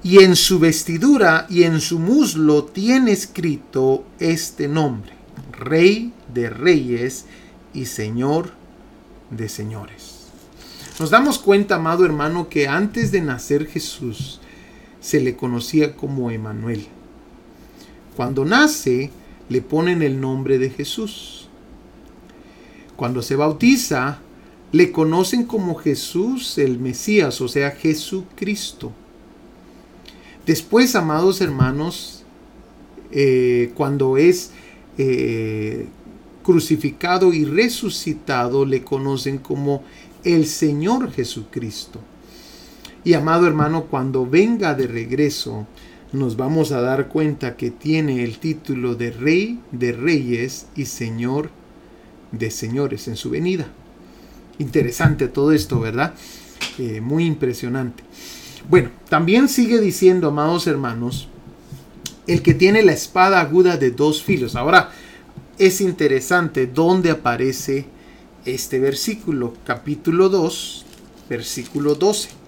[0.03, 5.13] Y en su vestidura y en su muslo tiene escrito este nombre,
[5.51, 7.25] Rey de Reyes
[7.75, 8.53] y Señor
[9.31, 10.29] de Señores.
[11.01, 14.41] Nos damos cuenta, amado hermano, que antes de nacer Jesús,
[15.01, 16.87] se le conocía como Emanuel.
[18.17, 19.11] Cuando nace,
[19.49, 21.49] le ponen el nombre de Jesús.
[22.97, 24.21] Cuando se bautiza,
[24.73, 28.93] le conocen como Jesús el Mesías, o sea, Jesucristo.
[30.47, 32.25] Después, amados hermanos,
[33.11, 34.53] eh, cuando es
[34.99, 35.87] eh,
[36.43, 39.83] crucificado y resucitado, le conocen como
[40.25, 42.01] el Señor Jesucristo.
[43.07, 45.69] Y amado hermano, cuando venga de regreso,
[46.11, 51.51] nos vamos a dar cuenta que tiene el título de Rey de Reyes y Señor
[52.33, 53.69] de señores en su venida.
[54.59, 56.15] Interesante todo esto, ¿verdad?
[56.79, 58.03] Eh, muy impresionante.
[58.69, 61.29] Bueno, también sigue diciendo, amados hermanos,
[62.27, 64.57] el que tiene la espada aguda de dos filos.
[64.57, 64.91] Ahora,
[65.59, 67.87] es interesante dónde aparece
[68.45, 70.85] este versículo, capítulo 2,
[71.31, 72.46] versículo 12.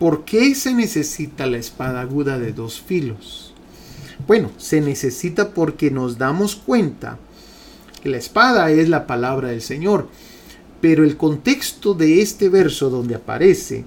[0.00, 3.52] ¿Por qué se necesita la espada aguda de dos filos?
[4.26, 7.18] Bueno, se necesita porque nos damos cuenta
[8.02, 10.08] que la espada es la palabra del Señor.
[10.80, 13.84] Pero el contexto de este verso donde aparece,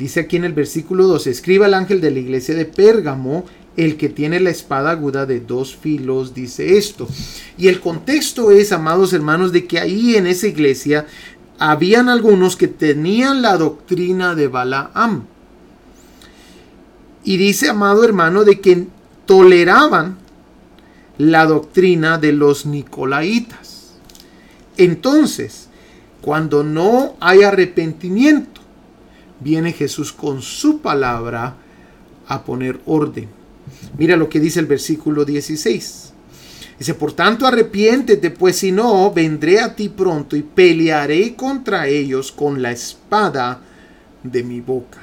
[0.00, 3.44] dice aquí en el versículo 2, escriba al ángel de la iglesia de Pérgamo,
[3.76, 7.06] el que tiene la espada aguda de dos filos, dice esto.
[7.56, 11.06] Y el contexto es, amados hermanos, de que ahí en esa iglesia
[11.60, 15.26] habían algunos que tenían la doctrina de Balaam.
[17.24, 18.86] Y dice, amado hermano, de que
[19.26, 20.18] toleraban
[21.18, 23.94] la doctrina de los nicolaitas.
[24.76, 25.68] Entonces,
[26.20, 28.60] cuando no hay arrepentimiento,
[29.40, 31.56] viene Jesús con su palabra
[32.26, 33.28] a poner orden.
[33.98, 36.12] Mira lo que dice el versículo 16.
[36.78, 42.32] Dice, por tanto arrepiéntete, pues si no, vendré a ti pronto y pelearé contra ellos
[42.32, 43.60] con la espada
[44.22, 45.01] de mi boca.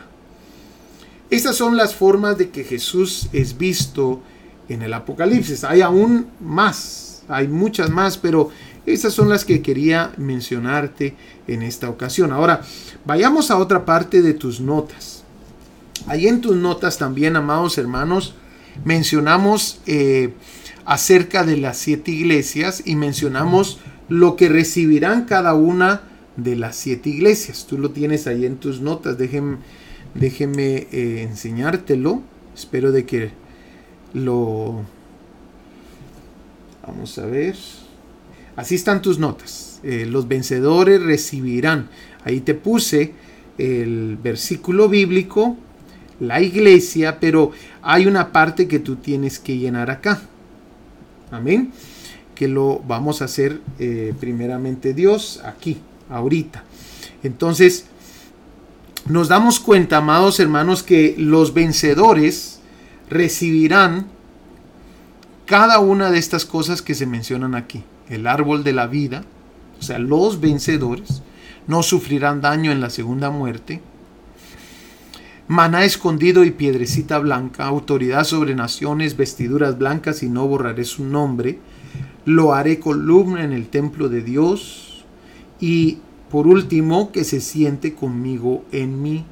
[1.30, 4.22] Estas son las formas de que Jesús es visto
[4.68, 5.64] en el Apocalipsis.
[5.64, 8.50] Hay aún más, hay muchas más, pero
[8.86, 11.16] estas son las que quería mencionarte
[11.48, 12.32] en esta ocasión.
[12.32, 12.62] Ahora,
[13.06, 15.24] vayamos a otra parte de tus notas.
[16.08, 18.34] Ahí en tus notas también, amados hermanos,
[18.84, 20.34] mencionamos eh,
[20.86, 26.02] acerca de las siete iglesias y mencionamos lo que recibirán cada una
[26.36, 27.68] de las siete iglesias.
[27.70, 29.18] Tú lo tienes ahí en tus notas.
[29.18, 29.58] Déjenme,
[30.20, 32.22] déjenme eh, enseñártelo.
[32.56, 33.32] Espero de que
[34.14, 34.82] lo...
[36.86, 37.56] Vamos a ver.
[38.56, 39.80] Así están tus notas.
[39.84, 41.90] Eh, los vencedores recibirán.
[42.26, 43.14] Ahí te puse
[43.58, 45.56] el versículo bíblico,
[46.20, 47.52] la iglesia, pero
[47.82, 50.22] hay una parte que tú tienes que llenar acá.
[51.32, 51.72] Amén.
[52.36, 55.78] Que lo vamos a hacer eh, primeramente Dios aquí,
[56.10, 56.64] ahorita.
[57.24, 57.86] Entonces,
[59.08, 62.60] nos damos cuenta, amados hermanos, que los vencedores
[63.10, 64.08] recibirán
[65.46, 67.84] cada una de estas cosas que se mencionan aquí.
[68.08, 69.24] El árbol de la vida,
[69.80, 71.24] o sea, los vencedores,
[71.68, 73.82] no sufrirán daño en la segunda muerte.
[75.48, 81.60] Maná escondido y piedrecita blanca, autoridad sobre naciones, vestiduras blancas y no borraré su nombre.
[82.26, 85.06] Lo haré columna en el templo de Dios.
[85.60, 85.98] Y
[86.32, 89.26] por último, que se siente conmigo en mi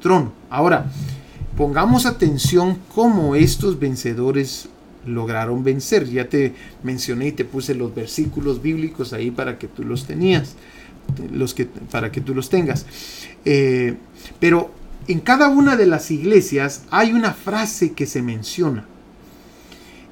[0.00, 0.32] trono.
[0.50, 0.90] Ahora,
[1.56, 4.68] Pongamos atención cómo estos vencedores
[5.06, 6.06] lograron vencer.
[6.06, 10.54] Ya te mencioné y te puse los versículos bíblicos ahí para que tú los tenías,
[11.32, 12.84] los que, para que tú los tengas.
[13.46, 13.96] Eh,
[14.38, 14.70] pero
[15.08, 18.84] en cada una de las iglesias hay una frase que se menciona.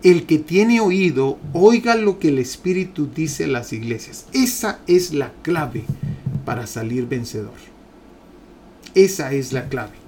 [0.02, 4.26] El que tiene oído, oiga lo que el Espíritu dice a las iglesias.
[4.32, 5.84] Esa es la clave
[6.44, 7.54] para salir vencedor.
[8.94, 10.04] Esa es la clave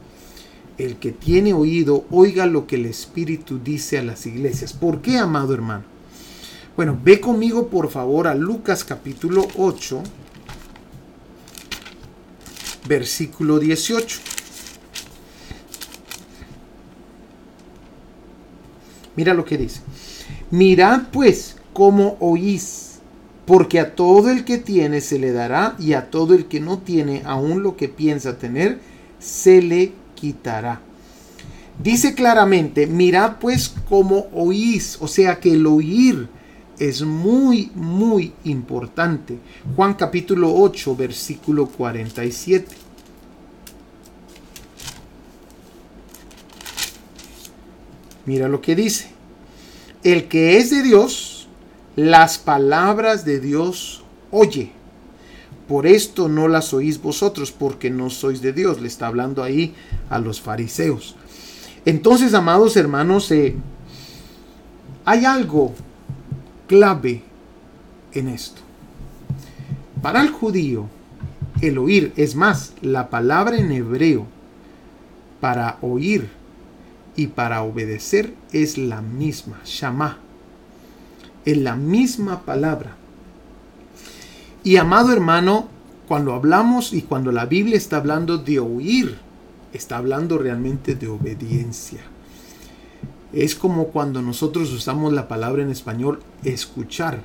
[0.79, 4.73] el que tiene oído, oiga lo que el Espíritu dice a las iglesias.
[4.73, 5.85] ¿Por qué, amado hermano?
[6.77, 10.03] Bueno, ve conmigo por favor a Lucas capítulo 8,
[12.87, 14.19] versículo 18.
[19.17, 19.81] Mira lo que dice.
[20.51, 22.86] Mirad pues cómo oís,
[23.47, 26.79] porque a todo el que tiene se le dará y a todo el que no
[26.79, 28.81] tiene, aún lo que piensa tener,
[29.21, 30.81] se le quitará.
[31.83, 36.29] Dice claramente, mirad pues cómo oís, o sea que el oír
[36.79, 39.39] es muy, muy importante.
[39.77, 42.77] Juan capítulo 8, versículo 47.
[48.27, 49.09] Mira lo que dice.
[50.03, 51.36] El que es de Dios,
[51.97, 54.73] las palabras de Dios oye.
[55.67, 58.81] Por esto no las oís vosotros, porque no sois de Dios.
[58.81, 59.75] Le está hablando ahí
[60.09, 61.17] a los fariseos.
[61.85, 63.57] Entonces, amados hermanos, eh,
[65.05, 65.75] hay algo
[66.69, 67.23] clave
[68.13, 68.61] en esto.
[70.03, 70.87] Para el judío,
[71.61, 74.27] el oír, es más, la palabra en hebreo
[75.41, 76.29] para oír
[77.17, 80.19] y para obedecer es la misma, shama.
[81.47, 82.97] Es la misma palabra.
[84.63, 85.69] Y amado hermano,
[86.09, 89.17] cuando hablamos y cuando la Biblia está hablando de oír,
[89.73, 92.01] está hablando realmente de obediencia.
[93.33, 97.23] Es como cuando nosotros usamos la palabra en español escuchar.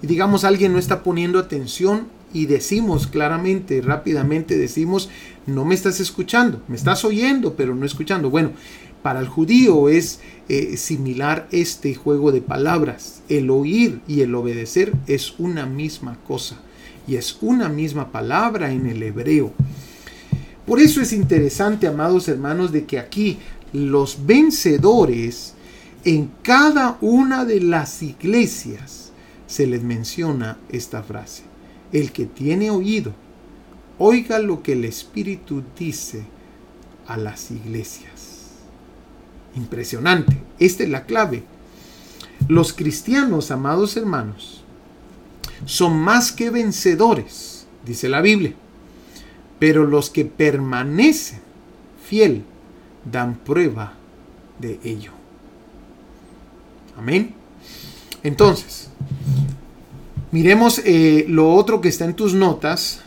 [0.00, 5.10] y digamos alguien no está poniendo atención y decimos claramente, rápidamente decimos,
[5.46, 8.30] no me estás escuchando, me estás oyendo, pero no escuchando.
[8.30, 8.52] Bueno,
[9.02, 10.20] para el judío es
[10.54, 13.22] eh, similar este juego de palabras.
[13.30, 16.60] El oír y el obedecer es una misma cosa
[17.06, 19.54] y es una misma palabra en el hebreo.
[20.66, 23.38] Por eso es interesante, amados hermanos, de que aquí
[23.72, 25.54] los vencedores
[26.04, 29.10] en cada una de las iglesias
[29.46, 31.44] se les menciona esta frase.
[31.94, 33.14] El que tiene oído,
[33.96, 36.24] oiga lo que el Espíritu dice
[37.06, 38.11] a las iglesias.
[39.54, 40.36] Impresionante.
[40.58, 41.44] Esta es la clave.
[42.48, 44.62] Los cristianos, amados hermanos,
[45.64, 48.54] son más que vencedores, dice la Biblia.
[49.58, 51.40] Pero los que permanecen
[52.04, 52.44] fiel
[53.10, 53.94] dan prueba
[54.58, 55.12] de ello.
[56.96, 57.34] Amén.
[58.22, 58.90] Entonces,
[60.30, 63.02] miremos eh, lo otro que está en tus notas.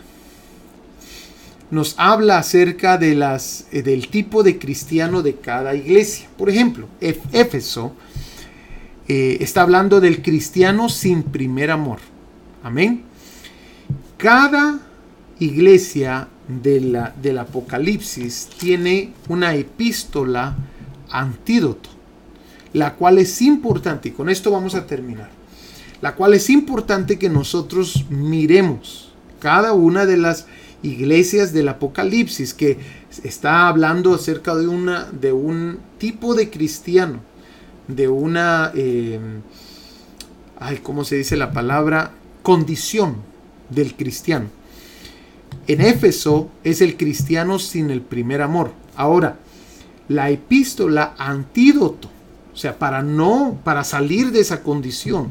[1.76, 6.30] Nos habla acerca de las, eh, del tipo de cristiano de cada iglesia.
[6.38, 7.94] Por ejemplo, Éfeso
[9.10, 12.00] eh, está hablando del cristiano sin primer amor.
[12.64, 13.04] Amén.
[14.16, 14.80] Cada
[15.40, 20.56] iglesia de la, del Apocalipsis tiene una epístola
[21.10, 21.90] antídoto
[22.72, 25.30] la cual es importante, y con esto vamos a terminar,
[26.02, 30.46] la cual es importante que nosotros miremos cada una de las
[30.84, 32.78] iglesias del Apocalipsis que
[33.24, 37.20] está hablando acerca de, una, de un tipo de cristiano,
[37.88, 39.20] de una, eh,
[40.60, 42.12] ay, ¿cómo se dice la palabra?
[42.44, 43.18] Condición
[43.70, 44.48] del cristiano.
[45.68, 48.72] En Éfeso es el cristiano sin el primer amor.
[48.96, 49.40] Ahora,
[50.08, 52.10] la epístola antídoto
[52.56, 55.30] o sea, para no, para salir de esa condición,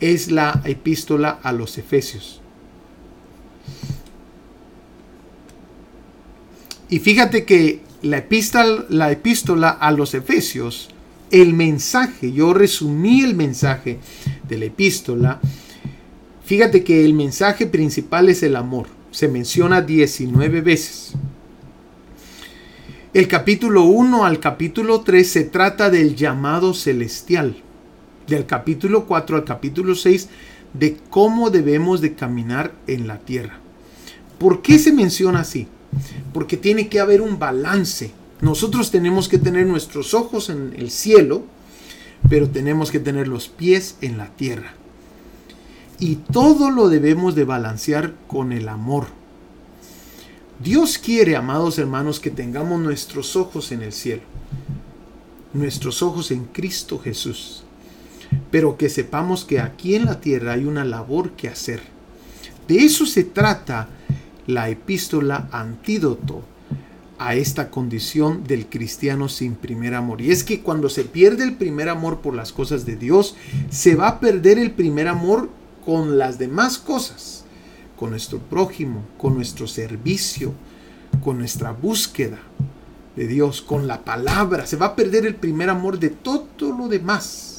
[0.00, 2.40] es la epístola a los Efesios.
[6.94, 10.90] Y fíjate que la epístola, la epístola a los Efesios,
[11.32, 13.98] el mensaje, yo resumí el mensaje
[14.48, 15.40] de la epístola,
[16.44, 18.86] fíjate que el mensaje principal es el amor.
[19.10, 21.14] Se menciona 19 veces.
[23.12, 27.56] El capítulo 1 al capítulo 3 se trata del llamado celestial.
[28.28, 30.28] Del capítulo 4 al capítulo 6
[30.74, 33.58] de cómo debemos de caminar en la tierra.
[34.38, 35.66] ¿Por qué se menciona así?
[36.32, 38.12] Porque tiene que haber un balance.
[38.40, 41.44] Nosotros tenemos que tener nuestros ojos en el cielo,
[42.28, 44.74] pero tenemos que tener los pies en la tierra.
[45.98, 49.06] Y todo lo debemos de balancear con el amor
[50.60, 54.22] Dios quiere, amados hermanos, que tengamos nuestros ojos en el cielo,
[55.52, 57.64] nuestros ojos en Cristo Jesús,
[58.50, 61.82] pero que sepamos que aquí en la tierra hay una labor que hacer.
[62.68, 63.88] De eso se trata
[64.46, 66.42] la epístola antídoto
[67.18, 70.20] a esta condición del cristiano sin primer amor.
[70.20, 73.36] Y es que cuando se pierde el primer amor por las cosas de Dios,
[73.70, 75.48] se va a perder el primer amor
[75.84, 77.44] con las demás cosas
[77.96, 80.52] con nuestro prójimo, con nuestro servicio,
[81.22, 82.38] con nuestra búsqueda
[83.16, 84.66] de Dios, con la palabra.
[84.66, 87.53] Se va a perder el primer amor de todo lo demás.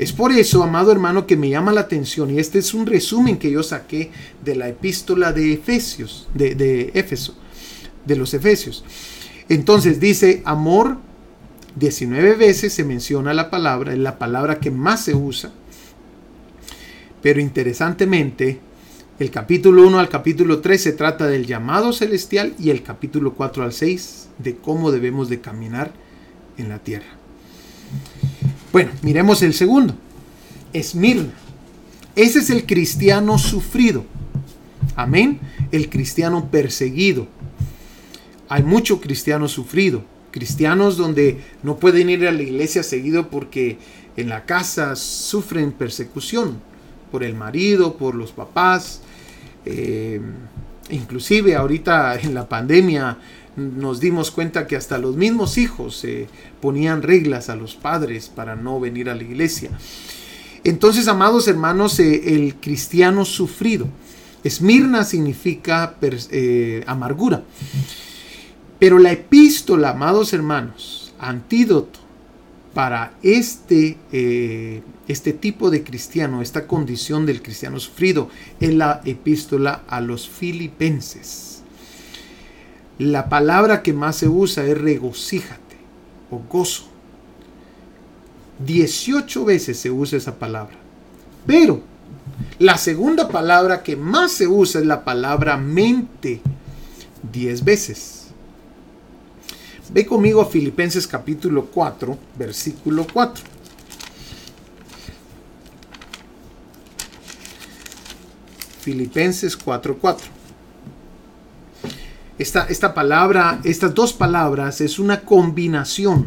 [0.00, 3.36] Es por eso, amado hermano, que me llama la atención, y este es un resumen
[3.36, 4.10] que yo saqué
[4.42, 7.34] de la epístola de Efesios, de, de Éfeso,
[8.06, 8.82] de los Efesios.
[9.50, 10.96] Entonces dice, amor,
[11.76, 15.52] 19 veces se menciona la palabra, es la palabra que más se usa,
[17.20, 18.58] pero interesantemente,
[19.18, 23.64] el capítulo 1 al capítulo 3 se trata del llamado celestial y el capítulo 4
[23.64, 25.92] al 6 de cómo debemos de caminar
[26.56, 27.19] en la tierra.
[28.72, 29.94] Bueno, miremos el segundo.
[30.72, 31.32] Esmirna.
[32.14, 34.04] Ese es el cristiano sufrido.
[34.94, 35.40] Amén.
[35.72, 37.26] El cristiano perseguido.
[38.48, 40.04] Hay mucho cristiano sufrido.
[40.30, 43.78] Cristianos donde no pueden ir a la iglesia seguido porque
[44.16, 46.60] en la casa sufren persecución
[47.10, 49.00] por el marido, por los papás,
[49.66, 50.20] eh,
[50.90, 53.18] inclusive ahorita en la pandemia
[53.78, 56.04] nos dimos cuenta que hasta los mismos hijos
[56.60, 59.70] ponían reglas a los padres para no venir a la iglesia.
[60.64, 63.88] Entonces, amados hermanos, eh, el cristiano sufrido.
[64.44, 67.42] Esmirna significa eh, amargura.
[68.78, 71.98] Pero la epístola, amados hermanos, antídoto
[72.74, 78.28] para este, eh, este tipo de cristiano, esta condición del cristiano sufrido,
[78.60, 81.59] en la epístola a los filipenses.
[83.00, 85.78] La palabra que más se usa es regocíjate
[86.30, 86.84] o gozo.
[88.58, 90.76] 18 veces se usa esa palabra.
[91.46, 91.80] Pero
[92.58, 96.42] la segunda palabra que más se usa es la palabra mente,
[97.32, 98.26] diez veces.
[99.90, 103.44] Ve conmigo a Filipenses capítulo 4, versículo 4.
[108.82, 110.39] Filipenses 4:4.
[112.40, 116.24] Esta, palabra, estas dos palabras es una combinación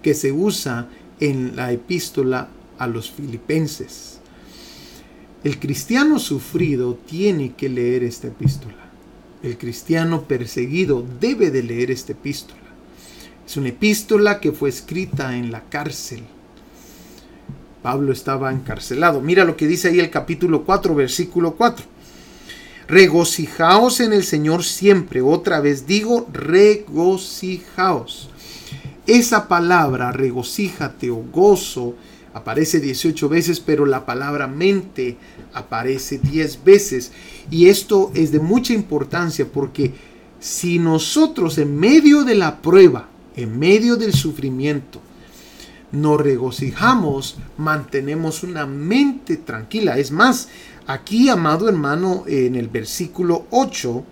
[0.00, 0.88] que se usa
[1.20, 2.48] en la epístola
[2.78, 4.18] a los filipenses.
[5.44, 8.78] El cristiano sufrido tiene que leer esta epístola.
[9.42, 12.62] El cristiano perseguido debe de leer esta epístola.
[13.46, 16.22] Es una epístola que fue escrita en la cárcel.
[17.82, 19.20] Pablo estaba encarcelado.
[19.20, 21.91] Mira lo que dice ahí el capítulo 4, versículo 4.
[22.92, 25.22] Regocijaos en el Señor siempre.
[25.22, 28.28] Otra vez digo, regocijaos.
[29.06, 31.94] Esa palabra, regocíjate o gozo,
[32.34, 35.16] aparece 18 veces, pero la palabra mente
[35.54, 37.12] aparece 10 veces.
[37.50, 39.94] Y esto es de mucha importancia porque
[40.38, 45.00] si nosotros en medio de la prueba, en medio del sufrimiento,
[45.92, 49.98] nos regocijamos, mantenemos una mente tranquila.
[49.98, 50.48] Es más,
[50.86, 54.04] aquí, amado hermano, en el versículo 8,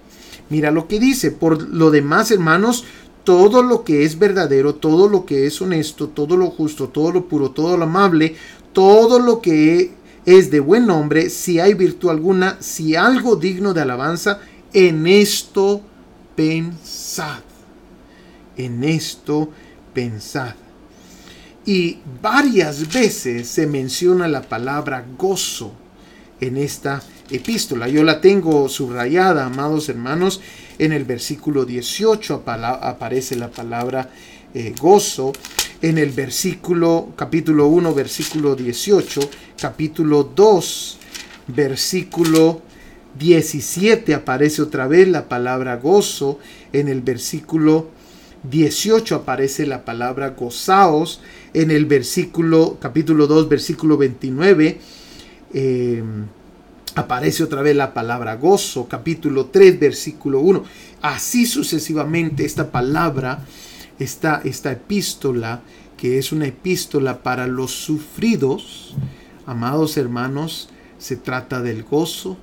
[0.50, 2.84] mira lo que dice, por lo demás, hermanos,
[3.24, 7.26] todo lo que es verdadero, todo lo que es honesto, todo lo justo, todo lo
[7.26, 8.34] puro, todo lo amable,
[8.72, 9.92] todo lo que
[10.26, 14.40] es de buen nombre, si hay virtud alguna, si algo digno de alabanza,
[14.72, 15.82] en esto
[16.36, 17.40] pensad.
[18.56, 19.50] En esto
[19.92, 20.54] pensad.
[21.66, 25.72] Y varias veces se menciona la palabra gozo
[26.40, 27.88] en esta epístola.
[27.88, 30.40] Yo la tengo subrayada, amados hermanos,
[30.78, 34.10] en el versículo 18 aparece la palabra
[34.54, 35.32] eh, gozo.
[35.82, 39.20] En el versículo, capítulo 1, versículo 18,
[39.58, 40.98] capítulo 2,
[41.48, 42.60] versículo
[43.18, 46.38] 17 aparece otra vez la palabra gozo.
[46.72, 47.88] En el versículo
[48.50, 51.20] 18 aparece la palabra gozaos.
[51.54, 54.78] En el versículo, capítulo 2, versículo 29,
[55.52, 56.02] eh,
[56.94, 60.64] aparece otra vez la palabra gozo, capítulo 3, versículo 1.
[61.02, 63.44] Así sucesivamente esta palabra,
[63.98, 65.62] esta, esta epístola,
[65.96, 68.94] que es una epístola para los sufridos,
[69.46, 72.36] amados hermanos, se trata del gozo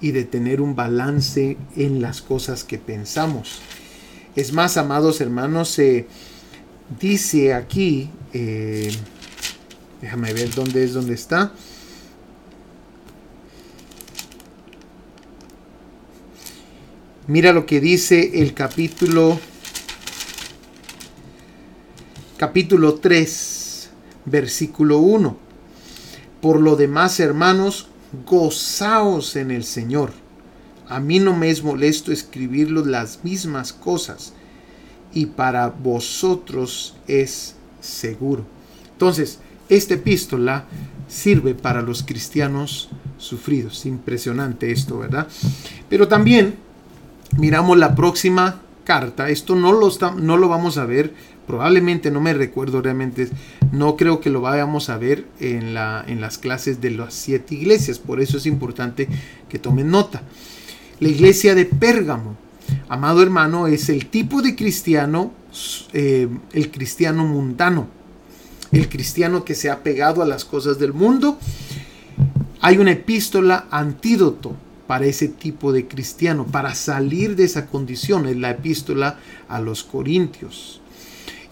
[0.00, 3.60] y de tener un balance en las cosas que pensamos.
[4.36, 6.06] Es más, amados hermanos, se
[7.00, 8.90] dice aquí, eh,
[10.00, 11.52] déjame ver dónde es, dónde está.
[17.30, 19.38] Mira lo que dice el capítulo
[22.36, 23.90] capítulo 3,
[24.24, 25.36] versículo 1.
[26.42, 27.86] Por lo demás, hermanos,
[28.26, 30.10] gozaos en el Señor.
[30.88, 34.32] A mí no me es molesto escribirlo las mismas cosas
[35.14, 38.44] y para vosotros es seguro.
[38.90, 40.64] Entonces, esta epístola
[41.06, 43.86] sirve para los cristianos sufridos.
[43.86, 45.28] Impresionante esto, ¿verdad?
[45.88, 46.68] Pero también
[47.36, 49.28] miramos la próxima carta.
[49.28, 51.14] Esto no lo, no lo vamos a ver,
[51.46, 53.28] probablemente no me recuerdo realmente,
[53.72, 57.54] no creo que lo vayamos a ver en, la, en las clases de las siete
[57.54, 59.08] iglesias, por eso es importante
[59.48, 60.22] que tomen nota.
[60.98, 62.36] La iglesia de Pérgamo,
[62.88, 65.32] amado hermano, es el tipo de cristiano,
[65.92, 67.88] eh, el cristiano mundano,
[68.72, 71.38] el cristiano que se ha pegado a las cosas del mundo.
[72.60, 74.54] Hay una epístola antídoto
[74.90, 78.26] para ese tipo de cristiano, para salir de esa condición.
[78.26, 80.80] Es la epístola a los Corintios.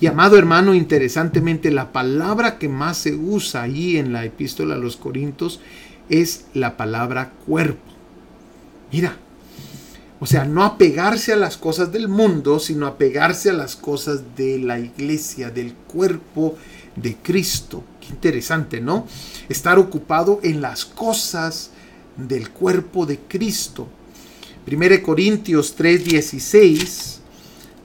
[0.01, 4.79] Y amado hermano, interesantemente, la palabra que más se usa ahí en la epístola a
[4.79, 5.61] los Corintios
[6.09, 7.93] es la palabra cuerpo.
[8.91, 9.17] Mira,
[10.19, 14.59] o sea, no apegarse a las cosas del mundo, sino apegarse a las cosas de
[14.59, 16.57] la iglesia, del cuerpo
[16.97, 17.85] de Cristo.
[18.01, 19.07] Qué interesante, ¿no?
[19.49, 21.71] Estar ocupado en las cosas
[22.19, 23.89] del cuerpo de Cristo.
[24.67, 27.21] 1 Corintios 3:16,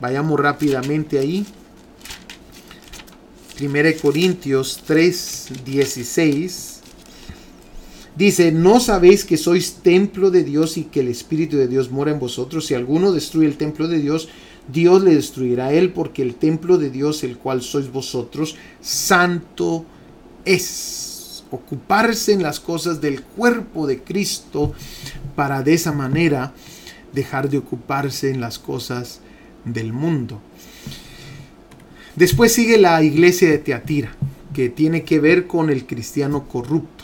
[0.02, 1.46] vayamos rápidamente ahí.
[3.60, 6.82] 1 Corintios 3:16
[8.16, 12.12] dice, ¿no sabéis que sois templo de Dios y que el Espíritu de Dios mora
[12.12, 12.66] en vosotros?
[12.66, 14.30] Si alguno destruye el templo de Dios,
[14.72, 19.86] Dios le destruirá a él, porque el templo de Dios, el cual sois vosotros, santo
[20.46, 21.03] es
[21.54, 24.74] ocuparse en las cosas del cuerpo de Cristo
[25.36, 26.54] para de esa manera
[27.14, 29.20] dejar de ocuparse en las cosas
[29.64, 30.41] del mundo.
[32.16, 34.16] Después sigue la iglesia de Teatira,
[34.54, 37.04] que tiene que ver con el cristiano corrupto.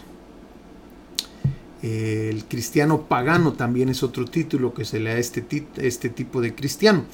[1.81, 5.45] el cristiano pagano también es otro título que se le da a este,
[5.77, 7.05] este tipo de cristiano.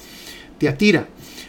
[0.58, 1.08] Teatira.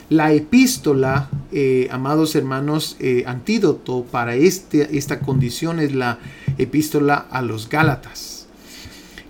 [0.10, 6.20] La epístola, eh, amados hermanos, eh, antídoto para este, esta condición es la
[6.58, 8.48] epístola a los Gálatas.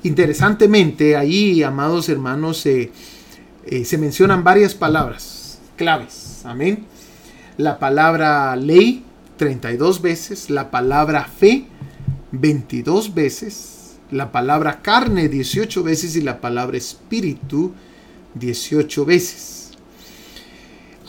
[0.03, 2.91] Interesantemente, ahí, amados hermanos, eh,
[3.83, 6.41] se mencionan varias palabras claves.
[6.43, 6.85] Amén.
[7.57, 9.03] La palabra ley,
[9.37, 10.49] 32 veces.
[10.49, 11.65] La palabra fe,
[12.31, 13.97] 22 veces.
[14.11, 16.15] La palabra carne, 18 veces.
[16.15, 17.73] Y la palabra espíritu,
[18.35, 19.66] 18 veces.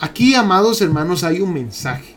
[0.01, 2.15] Aquí, amados hermanos, hay un mensaje.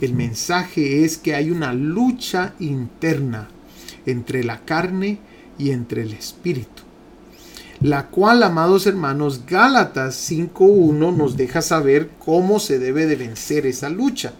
[0.00, 3.48] El mensaje es que hay una lucha interna
[4.04, 5.18] entre la carne
[5.56, 6.82] y entre el espíritu.
[7.80, 13.88] La cual, amados hermanos, Gálatas 5.1 nos deja saber cómo se debe de vencer esa
[13.88, 14.34] lucha.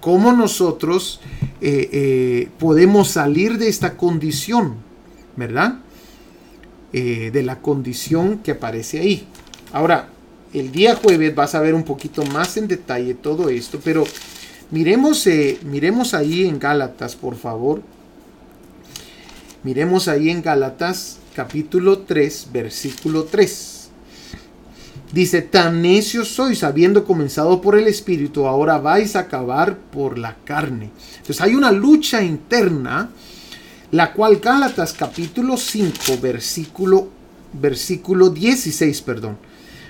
[0.00, 1.20] Cómo nosotros
[1.60, 4.74] eh, eh, podemos salir de esta condición,
[5.36, 5.80] ¿verdad?
[6.92, 9.26] Eh, de la condición que aparece ahí.
[9.72, 10.10] Ahora,
[10.58, 14.04] el día jueves vas a ver un poquito más en detalle todo esto, pero
[14.70, 17.82] miremos, eh, miremos ahí en Gálatas, por favor.
[19.62, 23.90] Miremos ahí en Gálatas capítulo 3, versículo 3.
[25.12, 30.36] Dice, tan necios sois, habiendo comenzado por el Espíritu, ahora vais a acabar por la
[30.44, 30.90] carne.
[31.18, 33.10] Entonces hay una lucha interna,
[33.90, 37.08] la cual Gálatas capítulo 5, versículo,
[37.52, 39.36] versículo 16, perdón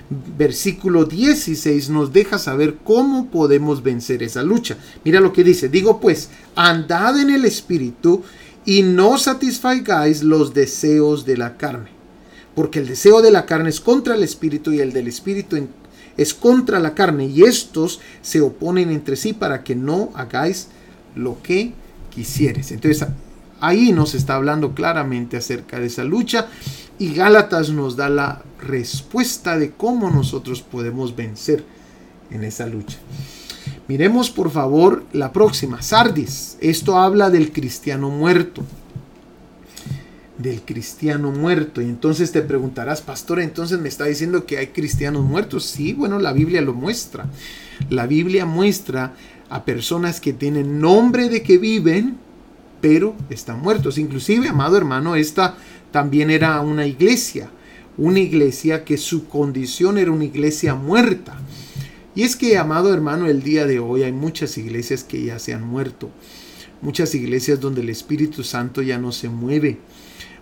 [0.09, 4.77] versículo 16 nos deja saber cómo podemos vencer esa lucha.
[5.03, 8.23] Mira lo que dice, digo pues, andad en el espíritu
[8.65, 11.89] y no satisfagáis los deseos de la carne,
[12.55, 15.57] porque el deseo de la carne es contra el espíritu y el del espíritu
[16.17, 20.67] es contra la carne, y estos se oponen entre sí para que no hagáis
[21.15, 21.73] lo que
[22.09, 22.71] quisieres.
[22.71, 23.07] Entonces,
[23.59, 26.47] ahí nos está hablando claramente acerca de esa lucha
[26.99, 31.63] y Gálatas nos da la respuesta de cómo nosotros podemos vencer
[32.31, 32.97] en esa lucha.
[33.87, 36.57] Miremos por favor la próxima, Sardis.
[36.59, 38.63] Esto habla del cristiano muerto.
[40.37, 41.81] Del cristiano muerto.
[41.81, 45.65] Y entonces te preguntarás, pastor, entonces me está diciendo que hay cristianos muertos.
[45.65, 47.27] Sí, bueno, la Biblia lo muestra.
[47.89, 49.13] La Biblia muestra
[49.49, 52.17] a personas que tienen nombre de que viven,
[52.81, 53.97] pero están muertos.
[53.97, 55.55] Inclusive, amado hermano, esta
[55.91, 57.49] también era una iglesia
[57.97, 61.39] una iglesia que su condición era una iglesia muerta.
[62.15, 65.53] Y es que, amado hermano, el día de hoy hay muchas iglesias que ya se
[65.53, 66.09] han muerto.
[66.81, 69.77] Muchas iglesias donde el Espíritu Santo ya no se mueve.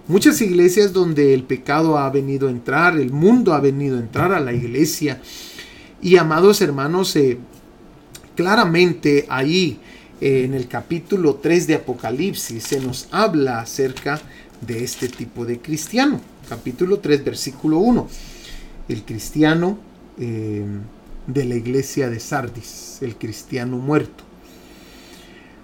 [0.07, 4.31] Muchas iglesias donde el pecado ha venido a entrar, el mundo ha venido a entrar
[4.33, 5.21] a la iglesia.
[6.01, 7.37] Y amados hermanos, eh,
[8.35, 9.79] claramente ahí
[10.21, 14.34] eh, en el capítulo 3 de Apocalipsis se nos habla acerca de
[14.67, 18.07] este tipo de cristiano capítulo 3, versículo 1.
[18.87, 19.77] El cristiano
[20.17, 20.65] eh,
[21.27, 24.23] de la iglesia de Sardis, el cristiano muerto.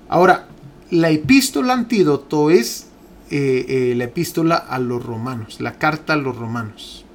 [0.10, 0.48] Ahora,
[0.90, 2.88] la epístola antídoto es
[3.30, 7.06] eh, eh, la epístola a los romanos, la carta a los romanos.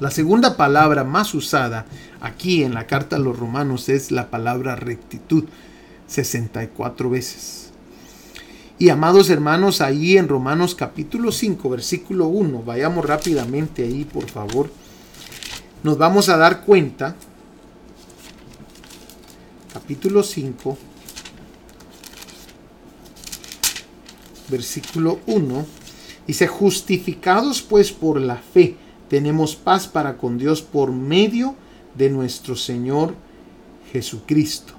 [0.00, 1.86] La segunda palabra más usada
[2.20, 5.44] aquí en la carta a los romanos es la palabra rectitud,
[6.06, 7.59] 64 veces.
[8.80, 14.70] Y amados hermanos, ahí en Romanos capítulo 5, versículo 1, vayamos rápidamente ahí, por favor.
[15.82, 17.14] Nos vamos a dar cuenta,
[19.74, 20.78] capítulo 5,
[24.48, 25.66] versículo 1,
[26.26, 28.76] dice, justificados pues por la fe,
[29.10, 31.54] tenemos paz para con Dios por medio
[31.98, 33.14] de nuestro Señor
[33.92, 34.72] Jesucristo.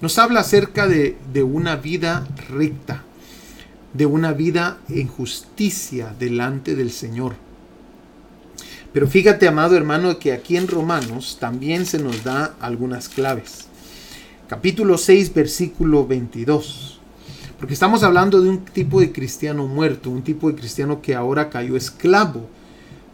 [0.00, 3.02] Nos habla acerca de, de una vida recta,
[3.96, 7.34] de una vida en justicia delante del Señor.
[8.92, 13.66] Pero fíjate, amado hermano, que aquí en Romanos también se nos da algunas claves.
[14.48, 17.00] Capítulo 6, versículo 22.
[17.58, 21.48] Porque estamos hablando de un tipo de cristiano muerto, un tipo de cristiano que ahora
[21.48, 22.48] cayó esclavo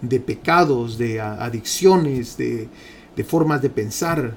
[0.00, 2.68] de pecados, de adicciones, de,
[3.14, 4.34] de formas de pensar.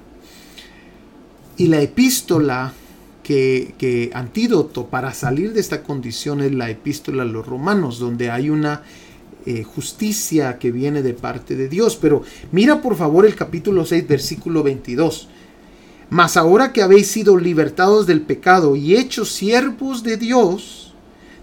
[1.58, 2.74] Y la epístola
[3.26, 8.52] que, antídoto para salir de esta condición es la epístola a los romanos, donde hay
[8.52, 8.84] una
[9.48, 11.98] eh, justicia que viene de parte de Dios.
[12.00, 12.22] Pero
[12.52, 15.28] mira por favor el capítulo 6, versículo 22.
[16.12, 20.94] Mas ahora que habéis sido libertados del pecado y hechos siervos de Dios,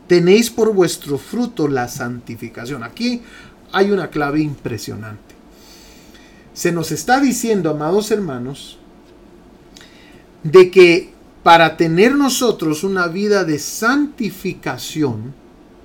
[0.06, 2.84] tenéis por vuestro fruto la santificación.
[2.84, 3.22] Aquí
[3.72, 5.34] hay una clave impresionante.
[6.54, 8.78] Se nos está diciendo, amados hermanos,
[10.44, 11.12] de que
[11.42, 15.34] para tener nosotros una vida de santificación,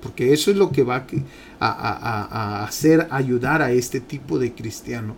[0.00, 1.04] porque eso es lo que va
[1.58, 5.16] a, hacer ayudar a este tipo de cristiano.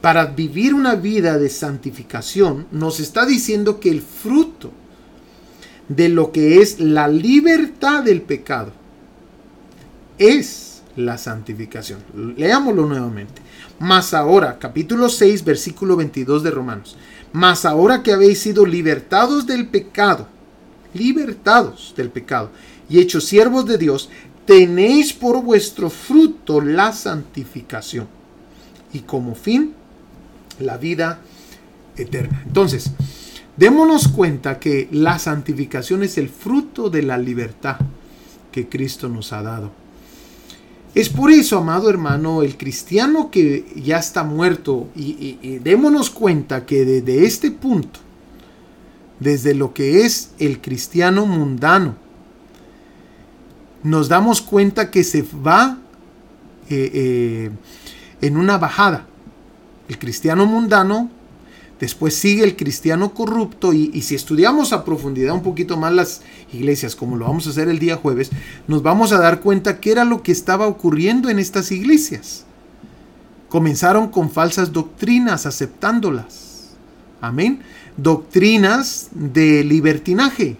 [0.00, 4.72] Para vivir una vida de santificación, nos está diciendo que el fruto
[5.88, 8.72] de lo que es la libertad del pecado
[10.18, 12.00] es la santificación.
[12.36, 13.42] Leámoslo nuevamente.
[13.78, 16.96] Más ahora, capítulo 6, versículo 22 de Romanos.
[17.32, 20.26] Mas ahora que habéis sido libertados del pecado,
[20.94, 22.50] libertados del pecado
[22.88, 24.10] y hechos siervos de Dios,
[24.46, 28.08] tenéis por vuestro fruto la santificación
[28.92, 29.74] y como fin
[30.58, 31.20] la vida
[31.96, 32.42] eterna.
[32.46, 32.90] Entonces,
[33.56, 37.76] démonos cuenta que la santificación es el fruto de la libertad
[38.50, 39.79] que Cristo nos ha dado.
[40.94, 46.84] Es por eso, amado hermano, el cristiano que ya está muerto, y, démonos cuenta que
[46.84, 48.00] desde este punto,
[49.20, 51.94] desde lo que es el cristiano mundano,
[53.82, 55.78] nos damos cuenta que se va
[56.68, 57.50] eh, eh,
[58.20, 59.06] en una bajada.
[59.88, 61.08] El cristiano mundano,
[61.80, 66.20] después sigue el cristiano corrupto y, si estudiamos a profundidad un poquito más las
[66.52, 68.30] iglesias, como lo vamos a hacer el día jueves,
[68.68, 72.44] nos vamos a dar cuenta qué era lo que estaba ocurriendo en estas iglesias.
[73.48, 76.76] Comenzaron con falsas doctrinas, aceptándolas.
[77.20, 77.60] Amén.
[77.96, 80.56] Doctrinas de libertinaje,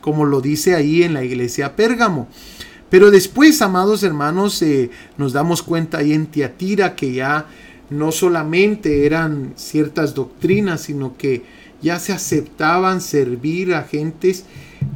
[0.00, 2.28] como lo dice ahí en la iglesia Pérgamo.
[2.90, 7.46] Pero después, amados hermanos, eh, nos damos cuenta ahí en Tiatira que ya
[7.90, 11.42] no solamente eran ciertas doctrinas, sino que
[11.82, 14.44] ya se aceptaban servir a gentes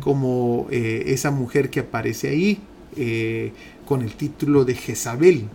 [0.01, 2.59] como eh, esa mujer que aparece ahí
[2.97, 3.53] eh,
[3.87, 5.49] con el título de Jezabel.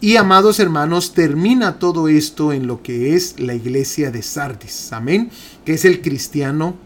[0.00, 5.30] Y amados hermanos, termina todo esto en lo que es la iglesia de Sardis, amén,
[5.64, 6.76] que es el cristiano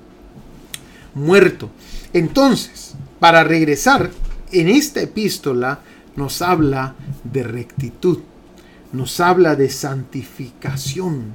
[1.15, 1.71] muerto.
[2.13, 4.11] Entonces, para regresar,
[4.53, 5.81] en esta epístola
[6.17, 6.95] nos habla
[7.25, 8.19] de rectitud,
[8.93, 11.35] nos habla de santificación,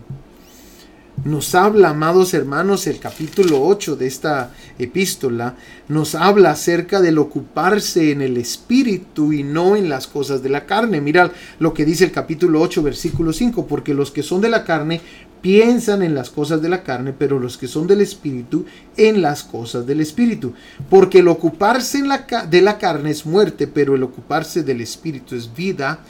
[1.23, 5.55] nos habla, amados hermanos, el capítulo 8 de esta epístola,
[5.87, 10.65] nos habla acerca del ocuparse en el espíritu y no en las cosas de la
[10.65, 10.99] carne.
[10.99, 14.65] Mira lo que dice el capítulo 8, versículo 5, porque los que son de la
[14.65, 14.99] carne
[15.41, 18.65] piensan en las cosas de la carne, pero los que son del espíritu
[18.97, 20.53] en las cosas del espíritu.
[20.89, 22.03] Porque el ocuparse
[22.49, 26.01] de la carne es muerte, pero el ocuparse del espíritu es vida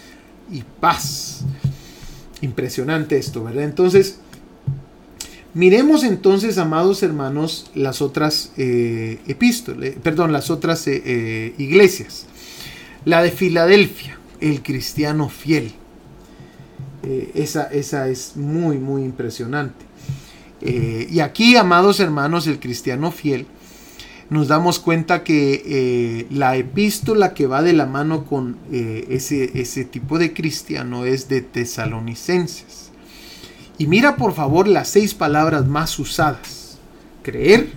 [0.52, 1.42] y paz.
[2.42, 3.64] Impresionante esto, ¿verdad?
[3.64, 4.20] Entonces,
[5.56, 12.26] Miremos entonces, amados hermanos, las otras eh, epístolas, perdón, las otras eh, eh, iglesias.
[13.06, 15.72] La de Filadelfia, el cristiano fiel.
[17.36, 19.86] esa, esa es muy, muy impresionante.
[20.62, 23.48] y aquí, amados hermanos, el cristiano fiel,
[24.30, 30.18] nos damos cuenta que la epístola que va de la mano con ese, ese tipo
[30.18, 32.92] de cristiano es de tesalonicenses.
[33.78, 36.78] Y mira por favor las seis palabras más usadas.
[37.24, 37.70] Creer,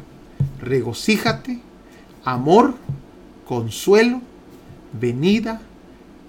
[0.61, 1.61] regocíjate,
[2.25, 2.75] amor,
[3.47, 4.23] consuelo,
[4.99, 5.61] venida,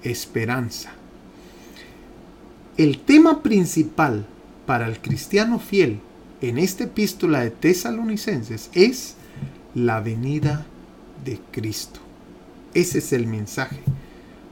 [0.03, 0.91] esperanza.
[2.77, 4.25] El tema principal
[4.65, 5.99] para el cristiano fiel
[6.41, 9.15] en esta epístola de tesalonicenses es
[9.75, 10.65] la venida
[11.23, 11.99] de Cristo.
[12.73, 13.79] Ese es el mensaje.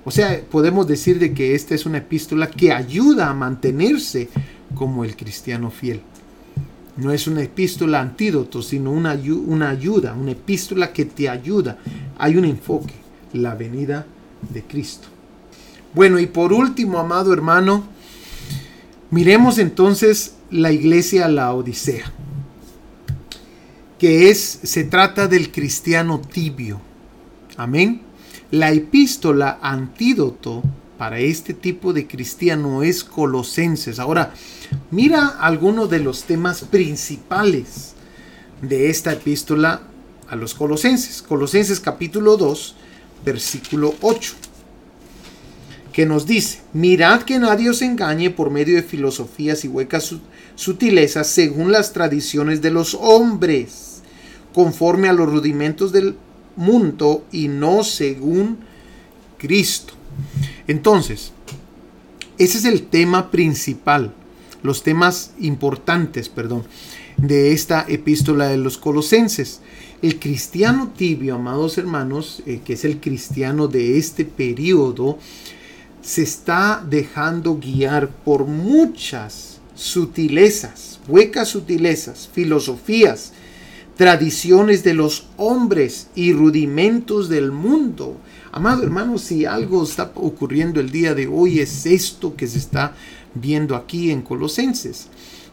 [0.05, 4.29] O sea, podemos decir de que esta es una epístola que ayuda a mantenerse
[4.73, 6.01] como el cristiano fiel.
[6.95, 9.13] No es una epístola antídoto, sino una,
[9.45, 11.77] una ayuda, una epístola que te ayuda.
[12.17, 12.93] Hay un enfoque,
[13.33, 14.05] la venida
[14.49, 15.07] de Cristo.
[15.93, 17.83] Bueno, y por último, amado hermano,
[19.11, 22.11] miremos entonces la iglesia la Odisea,
[23.99, 26.79] que es, se trata del cristiano tibio.
[27.57, 28.01] Amén.
[28.51, 30.63] La epístola antídoto
[30.97, 33.99] para este tipo de cristiano es Colosenses.
[33.99, 34.33] Ahora,
[34.91, 37.93] mira algunos de los temas principales
[38.61, 39.81] de esta epístola
[40.29, 41.21] a los Colosenses.
[41.21, 42.75] Colosenses capítulo 2,
[43.25, 44.33] versículo 8,
[45.97, 50.13] que nos dice, mirad que nadie os engañe por medio de filosofías y huecas
[50.53, 54.03] sutilezas según las tradiciones de los hombres,
[54.53, 56.15] conforme a los rudimentos del
[56.55, 58.59] mundo y no según
[59.39, 59.95] Cristo.
[60.67, 61.31] Entonces,
[62.37, 64.13] ese es el tema principal,
[64.61, 66.61] los temas importantes, perdón,
[67.17, 69.61] de esta epístola de los colosenses.
[70.03, 75.17] El cristiano tibio, amados hermanos, eh, que es el cristiano de este periodo,
[76.01, 83.33] se está dejando guiar por muchas sutilezas, huecas sutilezas, filosofías,
[83.95, 88.17] tradiciones de los hombres y rudimentos del mundo.
[88.51, 92.95] Amado hermano, si algo está ocurriendo el día de hoy es esto que se está
[93.33, 95.07] viendo aquí en Colosenses,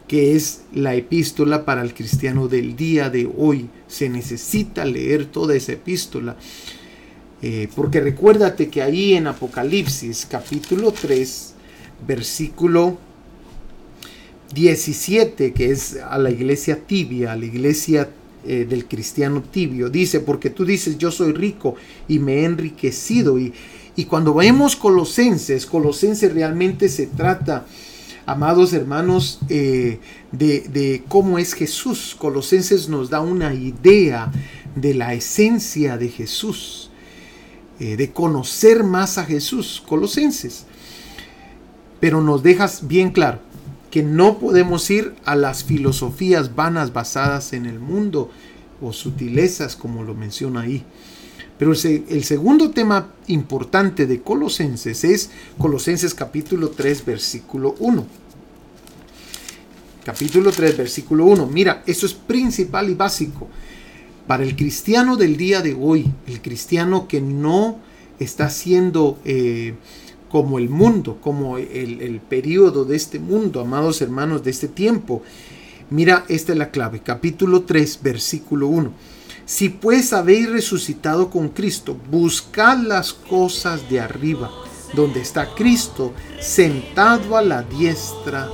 [0.07, 3.69] que es la epístola para el cristiano del día de hoy.
[3.87, 6.35] Se necesita leer toda esa epístola.
[7.47, 11.53] Eh, porque recuérdate que ahí en Apocalipsis capítulo 3,
[12.07, 12.97] versículo
[14.51, 18.09] 17, que es a la iglesia tibia, a la iglesia
[18.47, 21.75] eh, del cristiano tibio, dice, porque tú dices, yo soy rico
[22.07, 23.37] y me he enriquecido.
[23.37, 23.53] Y,
[23.95, 27.67] y cuando vemos Colosenses, Colosenses realmente se trata,
[28.25, 29.99] amados hermanos, eh,
[30.31, 32.15] de, de cómo es Jesús.
[32.17, 34.31] Colosenses nos da una idea
[34.75, 36.84] de la esencia de Jesús,
[37.79, 40.65] eh, de conocer más a Jesús, Colosenses.
[41.99, 43.39] Pero nos dejas bien claro,
[43.91, 48.29] que no podemos ir a las filosofías vanas basadas en el mundo
[48.81, 50.83] o sutilezas como lo menciona ahí.
[51.57, 58.05] Pero el, segundo tema importante de Colosenses es Colosenses capítulo 3 versículo 1.
[60.03, 61.47] Capítulo 3 versículo 1.
[61.47, 63.47] Mira, eso es principal y básico.
[64.27, 67.79] Para el cristiano del día de hoy, el cristiano que no
[68.19, 69.19] está siendo...
[69.25, 69.75] Eh,
[70.27, 75.21] como el mundo, como el, el periodo de este mundo, amados hermanos, de este tiempo.
[75.89, 78.91] Mira, esta es la clave, capítulo 3, versículo 1.
[79.45, 84.51] Si pues habéis resucitado con Cristo, buscad las cosas de arriba,
[84.93, 88.49] donde está Cristo sentado a la diestra